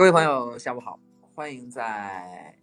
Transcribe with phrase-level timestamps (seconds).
[0.00, 0.98] 各位朋友，下午好，
[1.34, 2.56] 欢迎在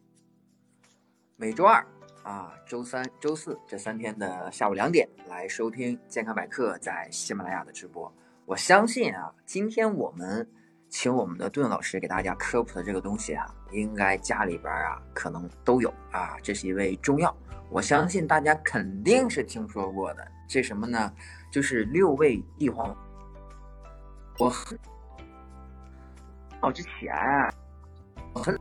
[1.36, 1.86] 每周二
[2.24, 8.12] 啊、周三、周四这三天的下午两点来收听健康百科在喜马拉雅的直播。
[8.48, 10.50] 我相信啊，今天我们
[10.90, 16.38] 请我们的顿老师给大家科普的这个东西啊，应该家里边啊可能都有啊。
[16.42, 17.38] 这是一味中药，
[17.70, 20.28] 我相信大家肯定是听说过的。
[20.48, 21.14] 这什么呢？
[21.52, 22.98] 就是六味地黄。
[24.40, 24.76] 我很
[26.62, 27.54] 早之前啊，
[28.34, 28.56] 我很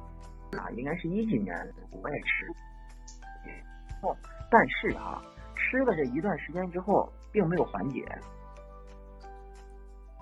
[0.59, 1.57] 啊，应该是一几年
[1.91, 2.47] 我也吃，
[4.03, 4.15] 哦，
[4.51, 5.23] 但是啊，
[5.55, 8.07] 吃了这一段时间之后，并没有缓解。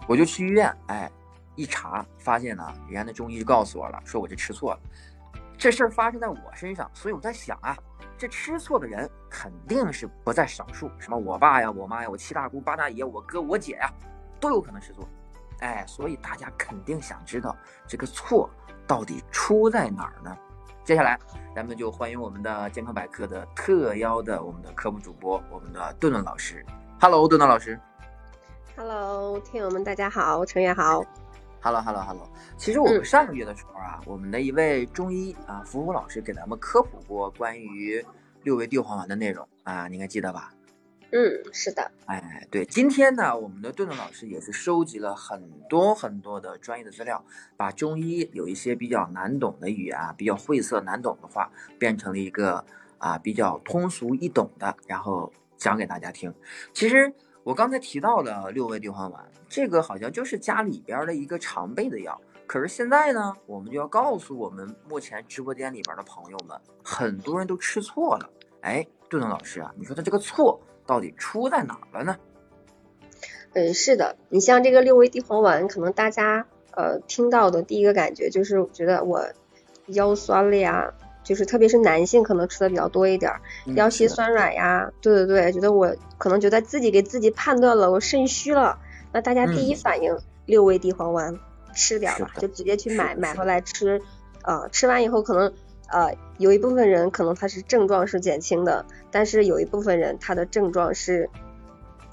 [0.07, 1.11] 我就去医院，哎，
[1.57, 4.81] 一查发现呢，人家的中医就告诉我了，说我这吃错了。
[5.57, 7.77] 这事儿发生在我身上，所以我在想啊，
[8.19, 13.93] 这吃错的人肯定是不在少数，什么我爸呀、我妈呀、我七大姑八大爷、我哥我姐呀，
[14.39, 15.09] 都有可能吃错。
[15.65, 18.51] 哎，所以大家肯定想知道这个错
[18.87, 20.37] 到底出在哪儿呢？
[20.85, 21.19] 接下来，
[21.57, 26.63] 咱们就欢迎我们的健康百科的特邀的我们的科普主播，我们的顿顿老师。
[27.01, 27.81] Hello，顿顿老师。
[28.77, 31.03] Hello，听友们大家好，陈月好。
[31.63, 32.29] Hello，Hello，Hello。
[32.59, 38.05] 其实我们上个月的时候啊，我们的一位中医啊，福福老师给咱们科普过关于
[38.43, 40.53] 六味地黄丸的内容啊，你应该记得吧？
[41.17, 41.93] 嗯，是的。
[42.07, 47.25] 哎，对，今天呢，我们的顿顿老师也是收集了很多很多的专业的资料，
[47.57, 51.49] 把中医有一些比较难懂的语言啊，比较晦涩难懂的话，
[51.79, 52.65] 变成了一个
[52.99, 56.35] 啊比较通俗易懂的，然后讲给大家听。
[56.73, 62.21] 其实我刚才提到的六味地黄丸，这个好像就是家里边的一个常备的药。
[62.45, 68.29] 可是现在呢，我们就要告诉我们目前直播间里边的朋友们，很多人都吃错了。
[68.63, 72.17] 哎，顿顿老师啊，你说他这个错到底出在哪儿了呢？
[73.55, 79.25] 嗯，是的，你像这个六味地黄丸，可能大家呃听到的第一个感觉就是觉得我
[79.87, 80.93] 腰酸了呀，
[81.23, 83.33] 就是特别是男性可能吃的比较多一点
[83.77, 88.79] 腰膝酸软呀，对对对，觉得我可能觉得自己给自己判断了我肾虚了，
[89.13, 89.77] 那大家第一嗯。
[89.77, 91.39] 反应、六味地黄丸
[91.75, 94.03] 吃点儿吧，就直接去买买回来吃，
[94.43, 95.53] 呃，吃完以后可能
[95.89, 101.29] 呃有一部分人可能他是症状是减轻的，但是有一部分人他的症状是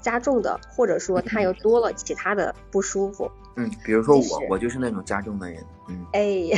[0.00, 3.30] 加重的，或者说他又多了其他的不舒服。
[3.56, 6.50] 嗯，比如说，我我就是那种加重的人，嗯，哎，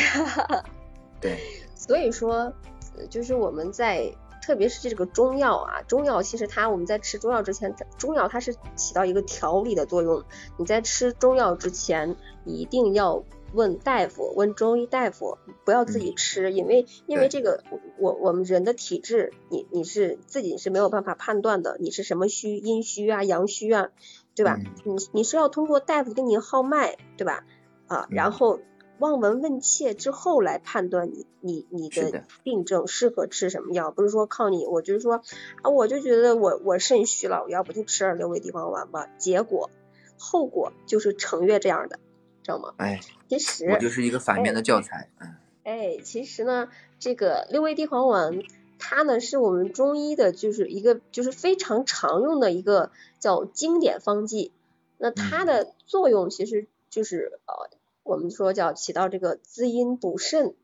[1.20, 1.38] 对，
[1.74, 2.52] 所以说，
[2.96, 10.22] 呃就是我们在特别是这个中药啊，中药其实它我们在吃中药之前，中药它是起到一个调理的作用。
[10.56, 12.14] 你在吃中药之前，
[12.44, 17.62] 你一定要问大夫，问中医大夫，不要自己吃，因为因为这个
[17.98, 23.90] 我我们人的体质，你你是自己是没有办法判断的，你是什么虚，阴虚啊，阳虚啊，
[24.34, 24.58] 对吧？
[24.84, 24.96] 嗯。
[24.96, 27.44] 你你是要通过大夫给你号脉，对吧？
[27.86, 28.60] 啊，然嗯后
[28.98, 32.24] 望闻问切之后来判断你你你的的。
[32.42, 35.22] 病症适合吃什么药，不是说靠你，我就是说
[35.62, 39.70] 啊，我就觉得我我肾虚了，我要不就吃点六味地黄丸吧，结果
[40.16, 41.98] 后果就是程月这样的，
[42.44, 42.74] 知道吗？
[42.76, 45.34] 哎，其实我就是一个反面的教材，嗯，
[45.64, 46.68] 哎，其实呢，
[47.00, 48.38] 这个六味地黄丸，
[48.78, 54.52] 它呢是我们中医的，就是一个就是非常常用的一个叫经典方剂。
[54.98, 60.54] 那它嗯的作用其实就是呃，我们说叫起到这个滋阴补肾。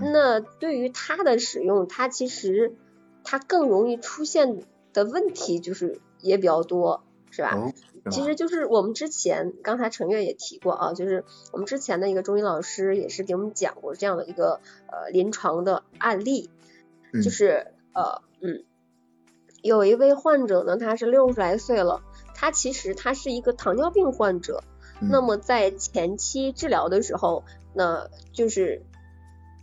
[0.00, 2.76] 嗯那对于它的使用，它其实
[3.24, 7.72] 它更容易出现的问题就是也比较多，是吧？
[8.10, 16.50] 其实就是我们之前刚才陈月也提过啊，就是我们之前的一个中医老师也是给我们讲过这样的一个呃临床的案例，
[17.12, 17.22] 嗯。
[17.22, 18.64] 就是呃嗯，
[19.62, 22.02] 有一位患者呢，他是六十来岁了，
[22.34, 24.62] 他其实他是一个糖尿病患者，
[25.00, 25.08] 嗯。
[25.10, 27.44] 那么在前期治疗的时候，
[27.74, 28.82] 那就是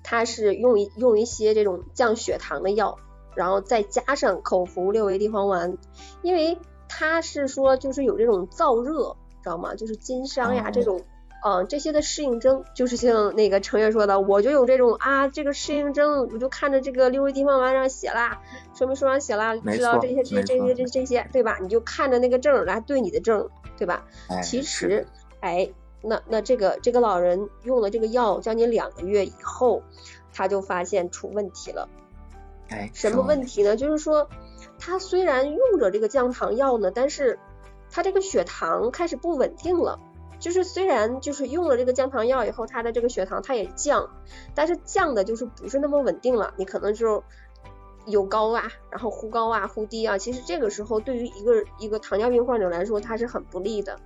[0.04, 2.98] 他是用一用一些这种降血糖的药，
[3.36, 5.78] 然后再加上口服六味地黄丸，
[6.22, 6.58] 因为
[6.88, 9.76] 他是说就是有这种燥热，知道吗？
[9.76, 11.02] 就是筋伤呀、哦这种。
[11.48, 18.42] 嗯，这些的适应症就是像那个程月说的，我就有这种啊，这个适应症，我就看着这个六味地黄丸上写啦，
[18.74, 21.60] 说明书上写啦，知道这些这些这些这这些，对吧？
[21.62, 24.08] 你就看着那个证来对你的症，对吧？
[24.28, 25.06] 哎，其实，
[25.40, 25.70] 哎，
[26.02, 29.84] 那那这个这个老人用了这个药将近两个月以后，
[30.34, 31.88] 他就发现出问题了。
[32.70, 33.76] 哎，什么问题呢？
[33.76, 34.30] 就是说，
[34.80, 37.40] 他虽然用着这个降糖药呢，但是
[37.90, 40.00] 他这个血糖开始不稳定了。
[40.38, 44.10] 就是虽然就是用了这个降糖药以后，他的这个血糖它也降，
[44.54, 46.54] 但是降的就是不是那么稳定了。
[46.58, 47.24] 你可能就
[48.06, 50.18] 有高啊，然后忽高啊，忽低啊。
[50.18, 53.98] 其实这个时候对于一个一个糖尿病患者来说，它是很不利的。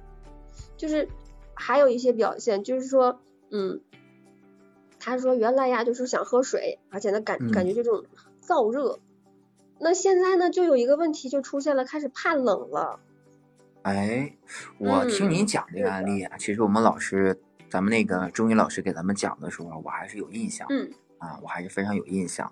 [0.78, 1.10] 就是
[1.56, 3.20] 还有一些表现，就是说，
[3.50, 3.82] 嗯，
[5.00, 8.06] 他说原来呀就是想喝水，而且呢感嗯感觉这种
[8.50, 8.98] 燥热。
[9.80, 13.00] 那现在呢就有一个问题就出现了，开始怕冷了。
[13.84, 14.36] 哎，
[14.80, 20.66] 我听您讲这个案例啊，其实我们老师，咱们那个中医老师给咱们讲的时候，我还是有印象。
[20.72, 22.50] 嗯啊，我还是非常有印象，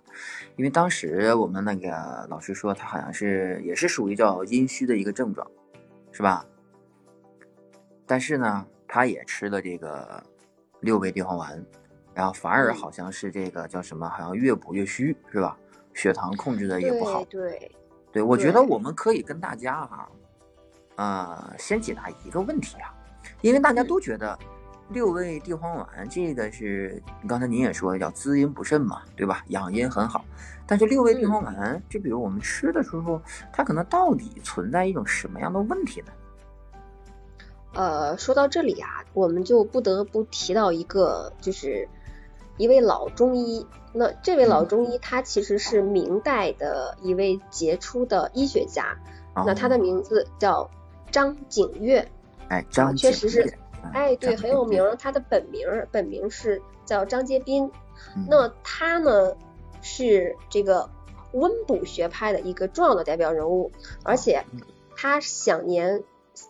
[0.58, 5.50] 因为当时我们那个老师说他好像是也是属于叫阴虚的一个症状，
[6.12, 6.46] 是吧？
[8.06, 10.22] 但是呢，他也吃了这个
[10.82, 11.66] 六味地黄丸，
[12.14, 15.58] 然后反而嗯好像是这个叫什么，好像越补越虚，是吧？
[15.98, 17.26] 血糖控制的也不好。
[17.26, 17.72] 对对，
[18.14, 20.10] 对，我觉得我们可以跟大家哈、
[20.96, 22.94] 呃，先解答一个问题啊，
[23.42, 24.38] 因为大家嗯都觉得
[24.90, 29.44] 六味地黄丸这个是刚才您也说叫滋阴补肾嘛，对吧？
[29.48, 30.24] 养阴很好。
[30.68, 33.20] 但是六味地嗯黄丸，就比如我们吃的时候，
[33.52, 36.12] 它可能到底存在一种什么样的问题呢？
[37.74, 41.88] 呃，说到这里啊，我们就不得不提到一个，就是
[42.58, 43.66] 一位老中医。
[43.94, 48.98] 那这位老嗯中医他其实是明代的一位杰出的医学家，
[49.34, 50.70] 那他的哦名字叫
[51.10, 52.08] 张景岳。
[52.50, 53.58] 哎，张确实是
[53.94, 54.96] 哎，对，很有名儿。
[54.96, 57.72] 他的本名儿本名是叫张杰斌。
[58.16, 59.36] 嗯那他呢
[59.82, 60.90] 是这个
[61.32, 63.72] 温补学派的一个重要的代表人物，
[64.04, 64.62] 而且嗯
[64.96, 66.04] 他享年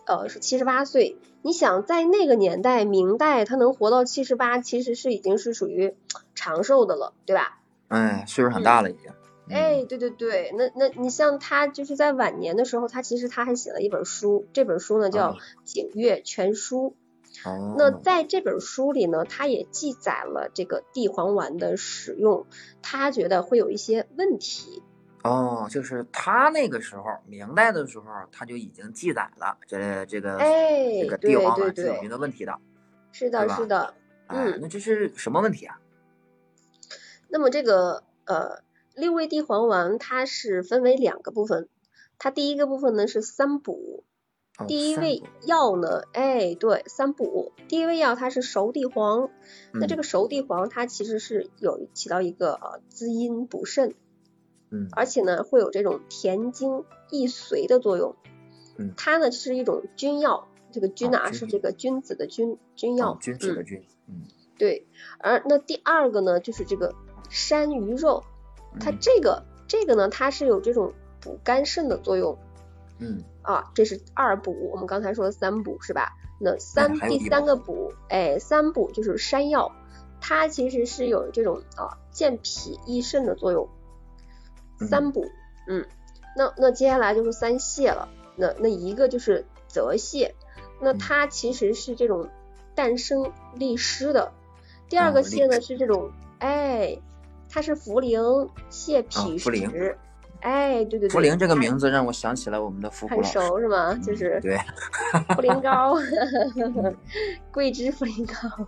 [0.06, 1.16] 呃是七十八岁。
[1.42, 5.94] 你想在那个年代，明代他能活到七十八，其实是已经是属于
[6.34, 7.60] 长寿的了，对吧？
[7.88, 9.10] 哎，岁数很大了已经。
[9.10, 9.14] 嗯
[9.50, 16.96] 哎，对对对，那那你像他就是在晚年的时候，他其实他还写了一本书，这本书呢叫哦《景岳全书》。
[17.48, 22.44] 哦，那在这本书里呢，他也记载了这个地黄丸的使用，
[22.82, 24.82] 他觉得会有一些问题。
[25.24, 32.58] 哦，就是他那个时候，明代的时候，他就已经记载了这这个哎这个对地黄丸是有一个问题的。
[33.12, 33.94] 是的，是的。
[34.26, 35.80] 哎，嗯那这是什么问题啊？
[37.28, 38.62] 那么这个呃
[38.94, 41.68] 六味地黄丸它是分为两个部分，
[42.18, 44.04] 它第一个部分呢是三补，
[44.58, 49.30] 哦第一味药呢，哎对，三补，第一味药它是熟地黄，
[49.72, 53.94] 那这嗯个熟地黄它其实是有起到一个呃滋阴补肾，
[54.70, 58.16] 嗯而且呢会有这种填精益髓的作用。
[58.76, 63.12] 嗯它呢是一种君药，这个君哦啊、君是这个君子的君，君药。
[63.12, 64.22] 哦，君子的嗯君，嗯，
[64.58, 64.86] 对，
[65.18, 66.94] 而那第二个呢就是这个
[67.28, 68.22] 山萸肉，
[68.78, 72.38] 它嗯这个这个呢它是有这种补肝肾的作用
[72.98, 76.12] 嗯啊，这是二补，我们刚才说的三补是吧？
[76.40, 79.72] 那三、第三个补，哎，三补就是山药，
[80.20, 83.68] 它其实是有这种啊健脾益肾的作用。
[84.86, 85.24] 三补，
[85.66, 85.84] 嗯，
[86.36, 90.32] 那那接下来就是三泻了，那那一个就是泽泻，
[90.80, 92.28] 那嗯它其实是这种
[92.74, 94.32] 诞生利湿的。
[94.88, 96.98] 第二个泻呢湿是这种，哎，
[97.50, 99.96] 它是茯苓泻脾茯苓，
[100.40, 103.92] 哎，对对对，茯苓这个名字让我想起了我们的茯苓很，熟是吗？
[104.02, 104.56] 就嗯是对，
[105.28, 105.94] 茯苓膏
[106.56, 106.96] 嗯
[107.52, 108.66] 桂枝茯苓膏。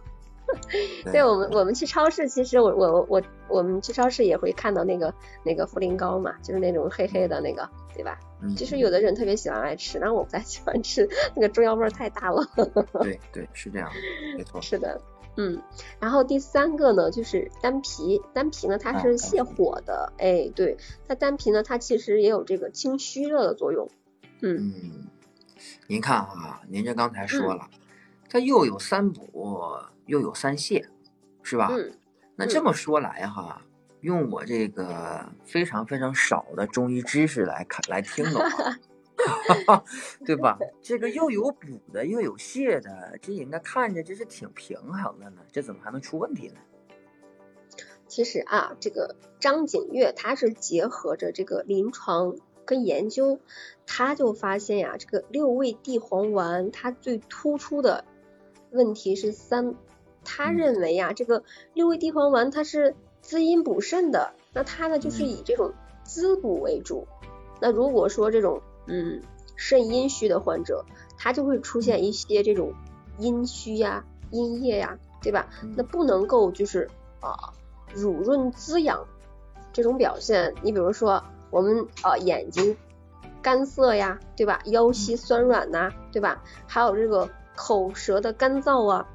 [1.04, 5.12] 对对我们，我们去超市，其实我我我我们去超市也会看到那个
[5.44, 8.18] 那个茯苓膏嘛，就是那种黑黑的那个，对吧？
[8.42, 12.42] 嗯其实有的人特别喜欢爱吃，然后我不太喜欢吃，那个中药味儿太大了。
[13.02, 13.90] 对对是这样，
[14.36, 15.00] 没错，是的，
[15.36, 15.60] 嗯。
[15.98, 23.88] 然后第三个呢，就是丹皮，丹皮呢它是泻火的，哎，对，它丹皮呢它其实也有这个清虚热的作用，
[24.40, 25.06] 嗯嗯，
[25.86, 27.68] 您看啊，您这刚才说嗯了，
[28.30, 29.68] 它又有三补，
[30.06, 30.82] 又有三泻，
[31.42, 31.68] 是吧？
[31.72, 31.92] 嗯
[32.36, 33.60] 那这么说来哈，
[34.00, 38.40] 用我这个非常非常少的中医知识来看来听的
[39.66, 39.84] 话，
[40.24, 40.58] 对吧？
[40.80, 46.54] 这个又有补的，又有泻的，这应该看着这是挺平衡的呢，这怎么还能出问题呢？
[48.08, 53.38] 其实啊，这个张景岳他是结合着这个临床跟研究，
[53.86, 58.06] 他就发现呀，这个六味地黄丸它最突出的
[58.72, 59.74] 问题是三，
[60.24, 61.42] 他嗯认为呀，这个
[61.74, 65.72] 六味地黄丸它是滋阴补肾的，那它呢就是嗯以这种
[66.04, 67.06] 滋补为主。
[67.60, 69.20] 那如果说这种嗯
[69.56, 70.84] 肾阴虚的患者，
[71.18, 72.72] 他就会出现一些这种
[73.18, 75.48] 阴虚呀、阴液呀，对吧？
[75.62, 76.88] 嗯那不能够就是
[77.20, 77.52] 啊、
[77.92, 79.06] 乳润滋养
[79.72, 80.54] 这种表现。
[80.62, 82.74] 你比如说我们啊、眼睛
[83.42, 84.62] 干涩呀，对吧？
[84.66, 86.42] 腰膝酸软呐、对吧？
[86.66, 87.28] 还有这个
[87.60, 89.06] 口舌的干燥啊。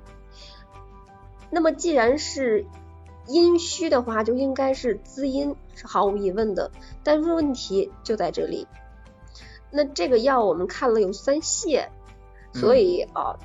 [1.50, 2.68] 那么既然是
[3.28, 6.70] 阴虚的话，就应该是滋阴，是毫无疑问的。
[7.04, 8.68] 但是问题就在这里。
[9.72, 11.88] 那这个药我们看了有三泻，
[12.54, 13.40] 所以啊、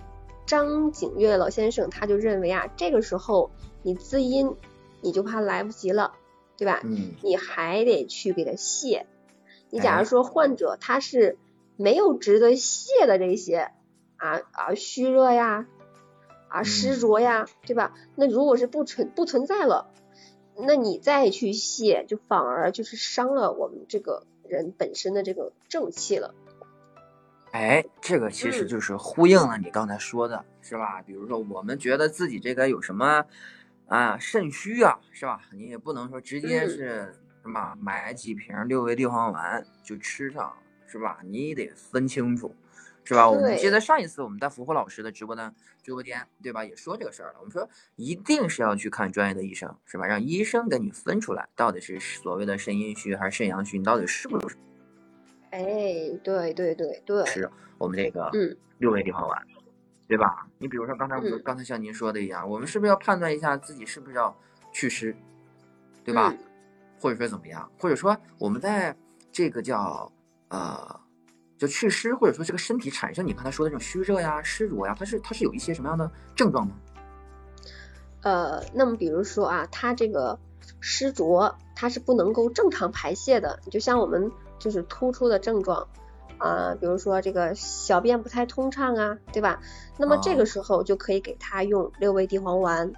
[0.45, 3.51] 张景岳老先生他就认为啊，这个时候
[3.83, 4.55] 你滋阴，
[5.01, 6.13] 你就怕来不及了，
[6.59, 6.83] 对吧？
[6.85, 9.05] 嗯你还得去给他泻。
[9.71, 11.39] 你假哎如说患者他是
[11.77, 13.71] 没有值得泻的这些
[14.21, 15.67] 啊啊虚热呀，
[16.49, 17.95] 啊湿嗯浊呀，对吧？
[18.15, 19.91] 那如果是不存不存在了，
[20.57, 26.35] 那你再去泻，就反而就是伤了我们这个人本身的这个正气了。
[27.53, 31.03] 哎，这个其实嗯就是呼应了你刚才说的，是吧？
[31.03, 33.25] 比如说我们觉得自己这个有什么
[33.89, 35.41] 啊肾虚啊，是吧？
[35.53, 40.53] 你也不能说直接嗯是什么买几瓶六味地黄丸就吃上，
[40.91, 41.21] 是吧？
[41.23, 42.53] 你得分清楚，
[43.05, 43.31] 是吧？
[43.31, 45.55] 我们记得上一次我们在福福老师的直播的
[45.85, 46.65] 直播间，对吧？
[46.65, 47.37] 也说这个事儿了。
[47.39, 50.05] 我们说一定是要去看专业的医生，是吧？
[50.05, 54.57] 让医生给你分出来到底是所谓的肾阴虚还是肾阳虚，你到底是不是
[55.51, 55.63] 哎，
[56.25, 59.47] 对对对对，是我们这个嗯六味地黄丸，
[60.09, 60.47] 对吧？
[60.59, 64.37] 你比如说刚才我们嗯刚才像您说的一样，我们是不是要判断一下自己是不是要
[64.73, 65.15] 祛湿，
[66.05, 66.35] 对吧？
[66.37, 66.47] 嗯
[67.03, 67.73] 或者说怎么样？
[67.79, 68.95] 或者说我们在
[69.33, 70.13] 这个叫
[70.51, 71.01] 呃，
[71.59, 76.75] 就祛湿，或者说这个身体产生你刚才说的这种虚热呀、湿浊呀，它是它是有一些什么样的症状吗？
[78.23, 80.39] 呃，那么比如说啊，它这个
[80.81, 83.61] 湿浊，它是不能够正常排泄的。
[83.71, 85.89] 就像我们就是突出的症状
[86.39, 89.61] 啊、比如说这个小便不太通畅啊，对吧？
[89.99, 92.93] 那么这哦个时候就可以给它用六味地黄丸，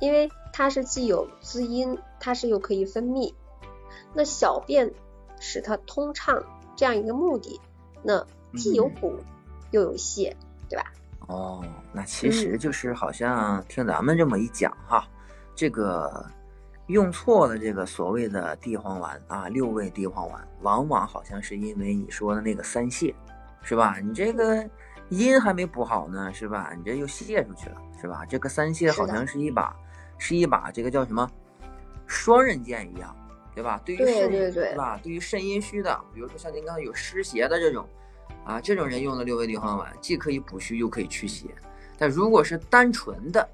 [0.00, 3.32] 因为它是既有滋阴，它是又可以分泌，
[4.12, 4.92] 那小便
[5.38, 6.44] 使它通畅
[6.76, 7.60] 这样一个目的，
[8.02, 8.24] 那
[8.56, 9.16] 既有嗯补
[9.70, 10.32] 又有泻，
[10.68, 10.92] 对吧？
[11.26, 15.06] 哦，那其实嗯就是好像听咱们这么一讲哈，
[15.54, 16.24] 这个
[16.88, 23.14] 用错了这个所谓的地黄丸啊，六味地黄丸，往往好像是因为你说的那个三泻，
[23.62, 23.96] 是吧？
[24.02, 24.68] 你这个
[25.08, 26.72] 阴还没补好呢，是吧？
[26.76, 28.24] 你这又泄出去了，是吧？
[28.28, 29.74] 这个三泻好像是一把
[30.18, 31.30] 是一把这个叫什么
[32.06, 33.16] 双刃剑一样，
[33.54, 33.80] 对吧？
[33.84, 35.00] 对于对肾对吧？
[35.02, 37.86] 对于肾阴虚的，比如说像您刚才有湿邪的这种。
[38.44, 41.48] 啊，这种人用的六味地黄丸，既可以补虚又可以驱邪。
[41.96, 43.48] 但如果是单纯的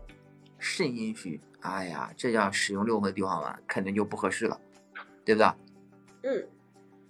[0.59, 4.61] 肾阴虚，哎呀，这要使用六味地黄丸肯定就不合适了，
[5.25, 5.49] 对不对？
[6.23, 6.49] 嗯，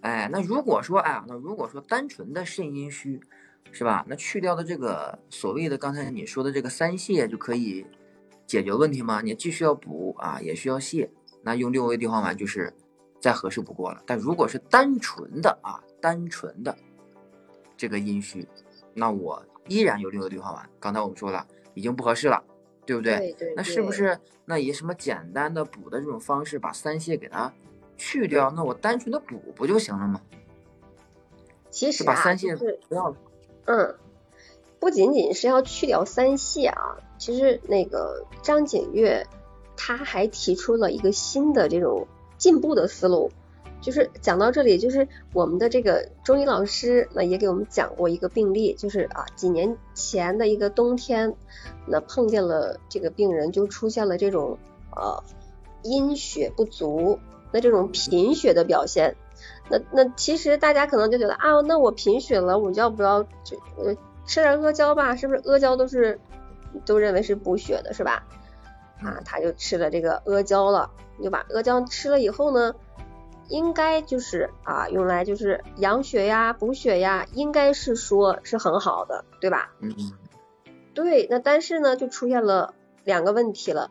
[0.02, 3.18] 哎，那如果说，哎呀，那如果说单纯的肾阴虚，
[3.72, 4.04] 是吧？
[4.06, 7.86] 那去掉的这个所谓的刚才你说的这个三泻就可以
[8.46, 9.22] 解决问题吗？
[9.22, 11.08] 你既需要补啊，也需要泻，
[11.42, 12.72] 那用六味地黄丸就是
[13.20, 14.02] 再合适不过了。
[14.06, 16.76] 但如果是单纯的啊，单纯的
[17.76, 18.46] 这个阴虚，
[18.94, 20.68] 那我依然有六味地黄丸。
[20.78, 22.42] 刚才我们说了，已经不合适了，
[22.84, 23.16] 对不对？
[23.16, 27.52] 对对，那是不是那以什么简单的补的这种方式把三泻给它
[27.96, 28.50] 去掉？
[28.50, 30.20] 那我单纯的补不就行了吗？
[31.70, 32.56] 其实啊，把三泻
[32.88, 33.16] 不要了。
[33.66, 33.96] 嗯，
[34.80, 39.24] 不仅仅是要去掉三泻啊，其实那个张景岳
[39.82, 42.06] 他还提出了一个新的这种
[42.36, 43.30] 进步的思路，
[43.80, 51.34] 就是讲到这里，就是我们的这个中医老师那也给我们讲过一个病例，就是啊几年前的一个冬天，
[51.86, 54.58] 那碰见了这个病人就出现了这种
[54.94, 55.24] 呃
[55.82, 57.18] 阴血不足，
[57.50, 59.16] 那这种贫血的表现。
[59.70, 63.96] 那那其实大家可能就觉得啊，那我贫血了，我就要不要就呃
[64.26, 65.16] 吃点阿胶吧？
[65.16, 66.20] 是不是阿胶都是
[66.84, 68.26] 都认为是补血的，是吧？
[69.02, 70.90] 啊，他就吃了这个阿胶了，
[71.22, 72.74] 就把阿胶吃了以后呢，
[73.48, 79.72] 应该就是啊用来就是养血呀、补血呀，应该是说是很好的，对吧？
[79.80, 79.94] 嗯，
[80.94, 83.90] 对，那但是呢，就出现了两个问题了。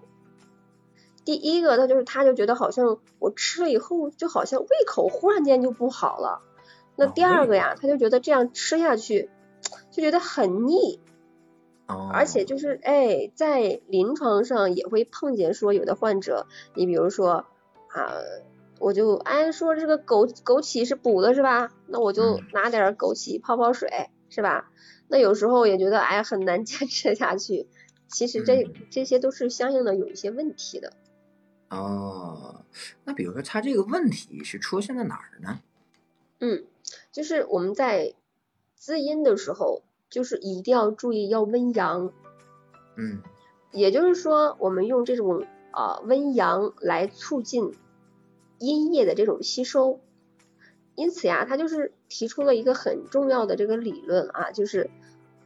[1.25, 6.41] 第一个，他就是他就觉得好像我吃了以后，就好像胃口忽然间就不好了。
[6.95, 9.29] 那哦第二个呀，他就觉得这样吃下去
[9.91, 10.99] 就觉得很腻，
[11.89, 17.45] 哦，而且就是哎，在临床上也会碰见说有的患者，你比如说
[17.89, 18.13] 啊，
[18.79, 21.73] 我就哎说这个枸枸杞是补的是吧？
[21.87, 23.89] 那我就嗯拿点枸杞泡泡水
[24.29, 24.71] 是吧？
[25.07, 27.67] 那有时候也觉得哎很难 坚持下去。
[28.07, 30.93] 其实这嗯这些都是相应的有一些问题的。
[31.69, 32.63] 哦，
[33.03, 35.59] 那比如说他这个问题是出现在哪儿呢？
[36.39, 36.63] 嗯，
[37.11, 38.13] 就是我们在
[38.75, 42.11] 滋阴的时候，就是一定要注意要温阳，
[42.97, 43.21] 嗯
[43.71, 47.73] 也就是说，我们用这种啊、温阳来促进
[48.57, 49.99] 阴液的这种吸收。
[50.95, 54.89] 因此呀，他就是提出了一个很重要的这个理论啊，就是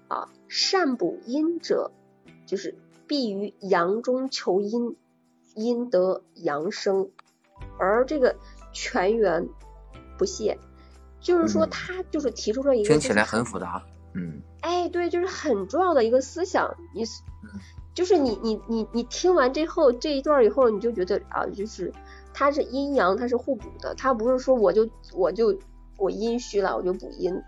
[0.08, 1.92] 啊善补阴者，
[2.48, 4.96] 就是必于阳中求阴，
[5.54, 7.12] 阴得阳生，
[7.78, 8.36] 而这个
[8.72, 9.48] 全员
[10.18, 10.58] 不泄。
[11.20, 13.84] 就是说，嗯他就是提出了一个听起来很复杂。
[14.14, 16.76] 嗯哎，对，就是很重要的一个思想。
[16.94, 17.04] 你
[17.94, 21.94] 就是你你你你听完这后这一段以后，你就觉得啊，就是
[22.34, 25.56] 它是阴阳，它是互补的，它不是说我就我就
[25.98, 27.40] 我阴虚了我就补阴，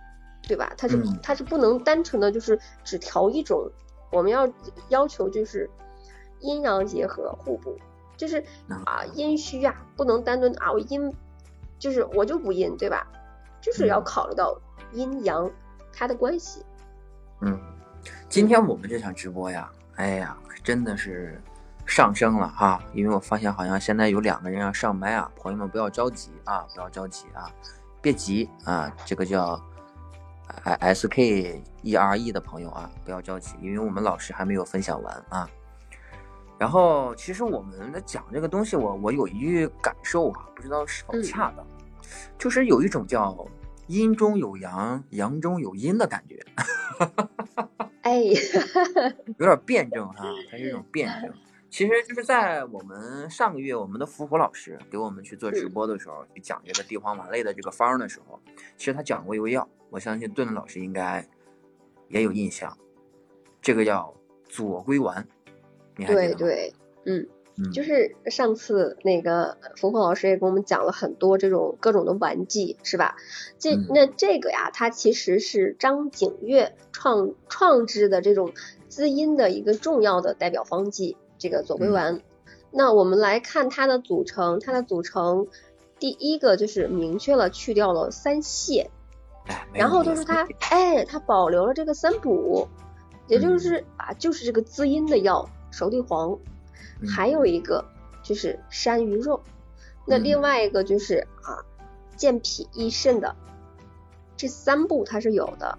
[0.47, 0.73] 对吧？
[0.77, 3.71] 它是嗯它是不能单纯的就是只调一种，
[4.11, 4.47] 我们要
[4.89, 5.69] 要求就是
[6.41, 7.77] 阴阳结合互补，
[8.17, 11.11] 就是嗯啊阴虚啊不能单纯啊我阴
[11.79, 13.07] 就是我就补阴，对吧？
[13.61, 14.59] 就是要嗯考虑到
[14.91, 15.49] 阴阳
[15.93, 16.59] 它的关系。
[16.59, 16.74] 嗯，
[18.27, 21.41] 今天我们这场直播呀，哎呀，真的是
[21.85, 27.49] 上升了哈，因为我发现好像现在有两个人要上麦啊，朋友们不要着急啊，不要着急啊，
[28.01, 29.61] 别急啊，这个叫
[30.63, 35.49] S K E R E 的朋友啊，不要着急，因为我们老师还没有分享完啊。
[36.57, 41.65] 然后，其实我们在讲这个东西，我我有一句感受啊，不知道是否嗯恰当，
[42.37, 43.35] 就是有一种叫
[43.87, 46.43] 阴中有阳，阳中有阴的感觉。
[48.01, 48.21] 哎，
[49.37, 51.33] 有点辩证哈，它是一种辩证。
[51.69, 58.39] 其实就是在我们上个月，我们的伏虎老师给我们去做直播的时候，去讲这个地黄丸类的这个方的时候，
[58.77, 61.27] 其实他讲过一味药，我相信顿顿老师应该
[62.07, 62.77] 也有印象，
[63.61, 64.15] 这个叫
[64.47, 65.27] 左归丸，
[65.97, 66.35] 你还记得吗？
[66.37, 66.73] 对对，
[67.05, 67.27] 嗯。
[67.57, 73.15] 嗯，就是上次那个冯冯老师也给我们讲了很多这种各种的丸剂，是吧？
[73.59, 78.51] 这嗯那这个呀，它其实是张景岳创创制的这种
[78.89, 82.19] 滋阴的一个重要的代表方剂，这个左归丸。
[82.71, 85.47] 那我们来看它的组成，它的组成
[85.97, 88.87] 第一个就是明确了去掉了三泻，
[89.71, 92.67] 然后就是它，哎，它保留了这个三补，
[93.29, 96.37] 也就是啊，就是这个滋阴的药，熟地黄。
[97.01, 97.85] 嗯还有一个
[98.23, 99.41] 就是山萸肉，
[100.05, 101.63] 那嗯另外一个就是啊
[102.15, 103.35] 健脾益肾的，
[104.37, 105.77] 这三步它是有的。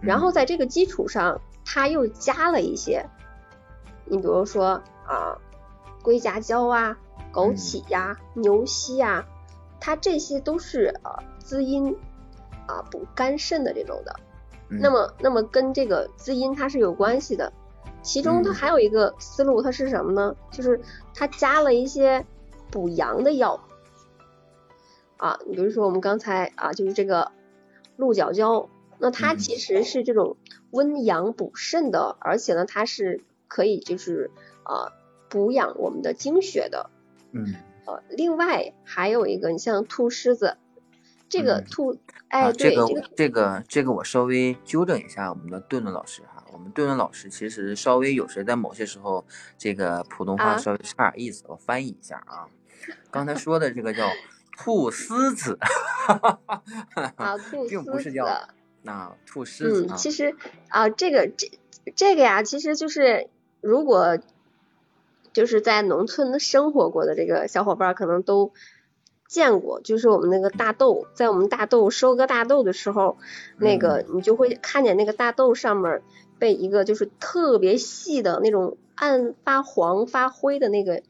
[0.00, 3.08] 然后在这个基础上，它又加了一些，
[4.04, 5.38] 你比如说啊
[6.02, 6.96] 龟甲胶啊、
[7.32, 9.26] 枸杞呀、牛膝呀，
[9.80, 11.96] 它这些都是啊滋阴
[12.66, 14.14] 啊补肝肾的这种的。
[14.68, 17.52] 嗯那么那么跟这个滋阴它是有关系的。
[18.02, 18.54] 其中它嗯。
[18.54, 20.36] 还有一个思路，它是什么呢？
[20.50, 20.80] 就是
[21.14, 22.24] 它加了一些
[22.70, 23.60] 补阳的药。
[25.16, 27.32] 啊，你比如说我们刚才啊，就是这个
[27.96, 29.38] 鹿角胶，那它嗯。
[29.38, 30.36] 其实是这种
[30.70, 34.30] 温阳补肾的，而且呢，它是可以就是
[34.62, 34.92] 啊
[35.28, 36.90] 补养我们的精血的。
[37.32, 40.56] 嗯，呃，另外还有一个，你像兔狮子，
[41.28, 41.64] 这个嗯。
[41.64, 49.24] 兔，哎，这个这个这个这个我稍微纠正一下我们的顿顿老师哈，我们顿顿老师其实稍微有时在某些时候
[49.56, 52.48] 这个普通话啊稍微差点意思，我翻译一下啊，
[53.12, 54.10] 刚才说的这个叫
[54.56, 55.56] 兔丝子，
[57.14, 57.96] 啊，兔并不。
[58.00, 58.26] 是叫
[58.82, 60.34] 那兔狮子嗯，啊，其实
[60.68, 61.52] 啊，这个这
[61.94, 63.28] 这个呀，其实就是
[63.60, 64.18] 如果
[65.32, 68.52] 就是在农村的生活过的这个小伙伴可能都
[69.28, 73.16] 见过，就是我们那个大豆，在我们大豆收割大豆的时候，
[73.58, 76.02] 那个嗯你就会看见那个大豆上面儿
[76.38, 81.02] 被一个就是特别细的那种暗发黄发灰的那个，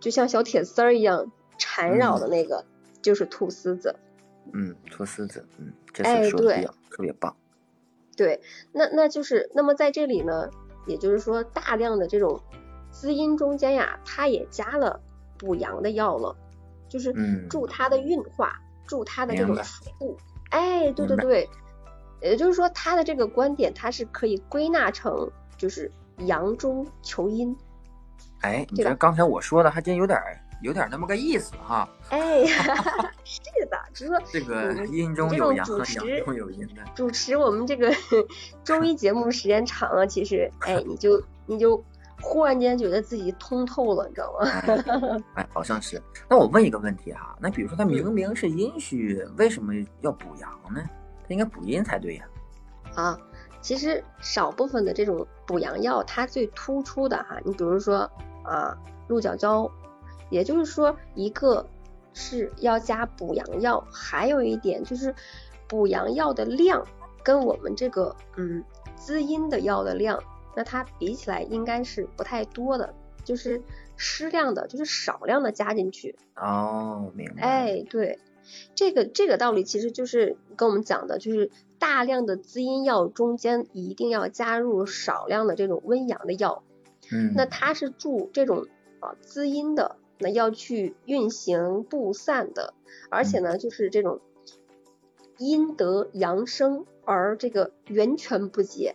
[0.00, 2.64] 就像小铁丝儿一样缠绕的那个，
[3.02, 3.96] 就是菟丝子。
[4.52, 7.36] 嗯，兔丝子，嗯，这哎次说的特别棒，
[8.16, 8.40] 对，
[8.72, 10.50] 那那就是那么在这里呢，
[10.86, 12.40] 也就是说大量的这种
[12.90, 15.00] 滋阴中间呀，它也加了
[15.38, 16.36] 补阳的药了，
[16.88, 17.48] 就是嗯。
[17.48, 20.18] 助它的运化，助它的这种明白速。
[20.50, 21.48] 哎，对对对，
[22.22, 27.56] 也就是说他的这个观点，他是可以归纳成就是阳中求阴。
[28.42, 32.44] 哎，你这刚才我说的还真有点儿有点儿那么个意思哈，哎，
[33.24, 36.82] 是的，就是说这个嗯阴中有阳，阳中有阴的。
[36.94, 37.92] 主持我们这个
[38.64, 41.82] 中医节目时间长了，其实哎，你就你就
[42.20, 44.46] 忽然间觉得自己通透了，你知道吗？
[45.34, 46.00] 哎，哎，好像是。
[46.28, 50.80] 那我问一个问题哈，那比如说他明嗯明是阴虚，为什么要补阳呢？
[51.32, 52.28] 他应该补阴才对呀。
[52.94, 53.18] 啊，
[53.62, 58.10] 其实少部分的这种补阳药，它最突出的哈，你比如说
[58.44, 58.76] 啊，
[59.08, 59.70] 鹿角胶，
[60.28, 61.66] 也就是说一个
[62.12, 65.14] 是要加补阳药，还有一点就是
[65.66, 66.86] 补阳药的量
[67.22, 68.62] 跟我们这个嗯
[68.94, 70.22] 滋阴的药的量，
[70.54, 72.92] 那它比起来应该是不太多的，
[73.24, 73.62] 就是
[73.96, 76.14] 适量的，就是少量的加进去。
[76.36, 78.18] 哦，明白。，哎，对，
[78.74, 86.62] 这个这个道理其实就是跟我们讲的，就是大量的滋阴药中间一定要加入少量的这种温阳的药，
[87.10, 88.66] 嗯，那它是助这种
[89.00, 92.74] 啊滋阴的，那要去运行布散的，
[93.10, 94.20] 而且呢就是这种
[95.38, 98.94] 阴得阳生，而这个源泉不竭。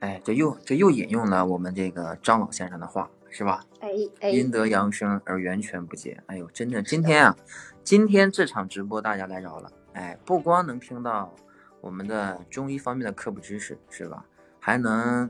[0.00, 3.64] 哎，这又这又引用了我们这个张老先生的话，是吧？
[3.80, 6.22] 哎哎，阴得阳生而源泉不竭。
[6.26, 7.36] 哎呦，真的，今天啊，
[7.82, 9.68] 今天这场直播大家来着了。
[9.94, 11.34] 哎，不光能听到
[11.80, 14.24] 我们的中医方面的科普知识，是吧？
[14.60, 15.28] 还能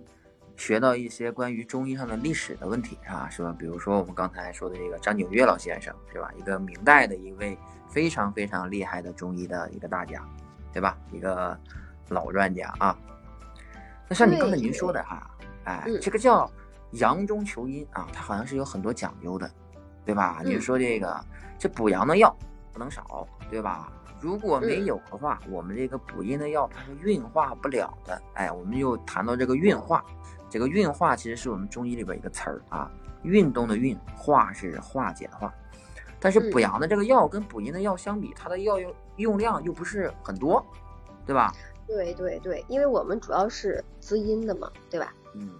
[0.54, 3.56] 学到一些关于中医上的历史的问题，啊，是吧？
[3.58, 6.30] 比如说我们刚才说的这个张景岳老先生，是吧？
[6.36, 7.56] 一个明代的一位
[7.88, 10.22] 非常非常厉害的中医的一个大家，
[10.74, 10.98] 对吧？
[11.10, 11.58] 一个
[12.10, 12.94] 老专家啊。
[14.06, 15.26] 那像你刚才您说的哈，
[15.64, 16.50] 哎，这个叫
[16.94, 19.50] 阳中求阴啊，它好像是有很多讲究的，
[20.04, 20.40] 对吧？
[20.44, 21.24] 你说这个
[21.58, 22.34] 这补阳的药
[22.72, 23.92] 不能少，对吧？
[24.20, 28.20] 如果没有的话，我们这个补阴的药它是运化不了的。
[28.34, 30.04] 哎，我们又谈到这个运化，
[30.48, 32.90] 这个运化其实是我们中医里边一个词儿啊，
[33.22, 35.52] 运动的运，化是化解的化。
[36.18, 40.64] 但是补阳的这个药跟补阴的药相比，它的药用用量又不是很多，
[41.26, 41.52] 对吧？
[41.86, 45.12] 对对对，因为我们主要是滋阴的嘛，对吧？
[45.34, 45.50] 嗯，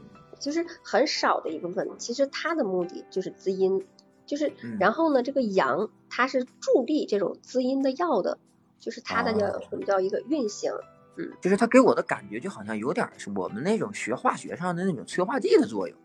[0.45, 3.87] 就是很少的一部分，其实它的目的就是滋阴，
[4.27, 8.37] 就是然后呢，这个阳它是助力这种滋阴的药的，
[8.79, 10.71] 就是它的叫我们叫一个运行，
[11.17, 15.97] 嗯，就是它给我的感觉就好像有点是我们那种学化学上的那种催化剂的作用，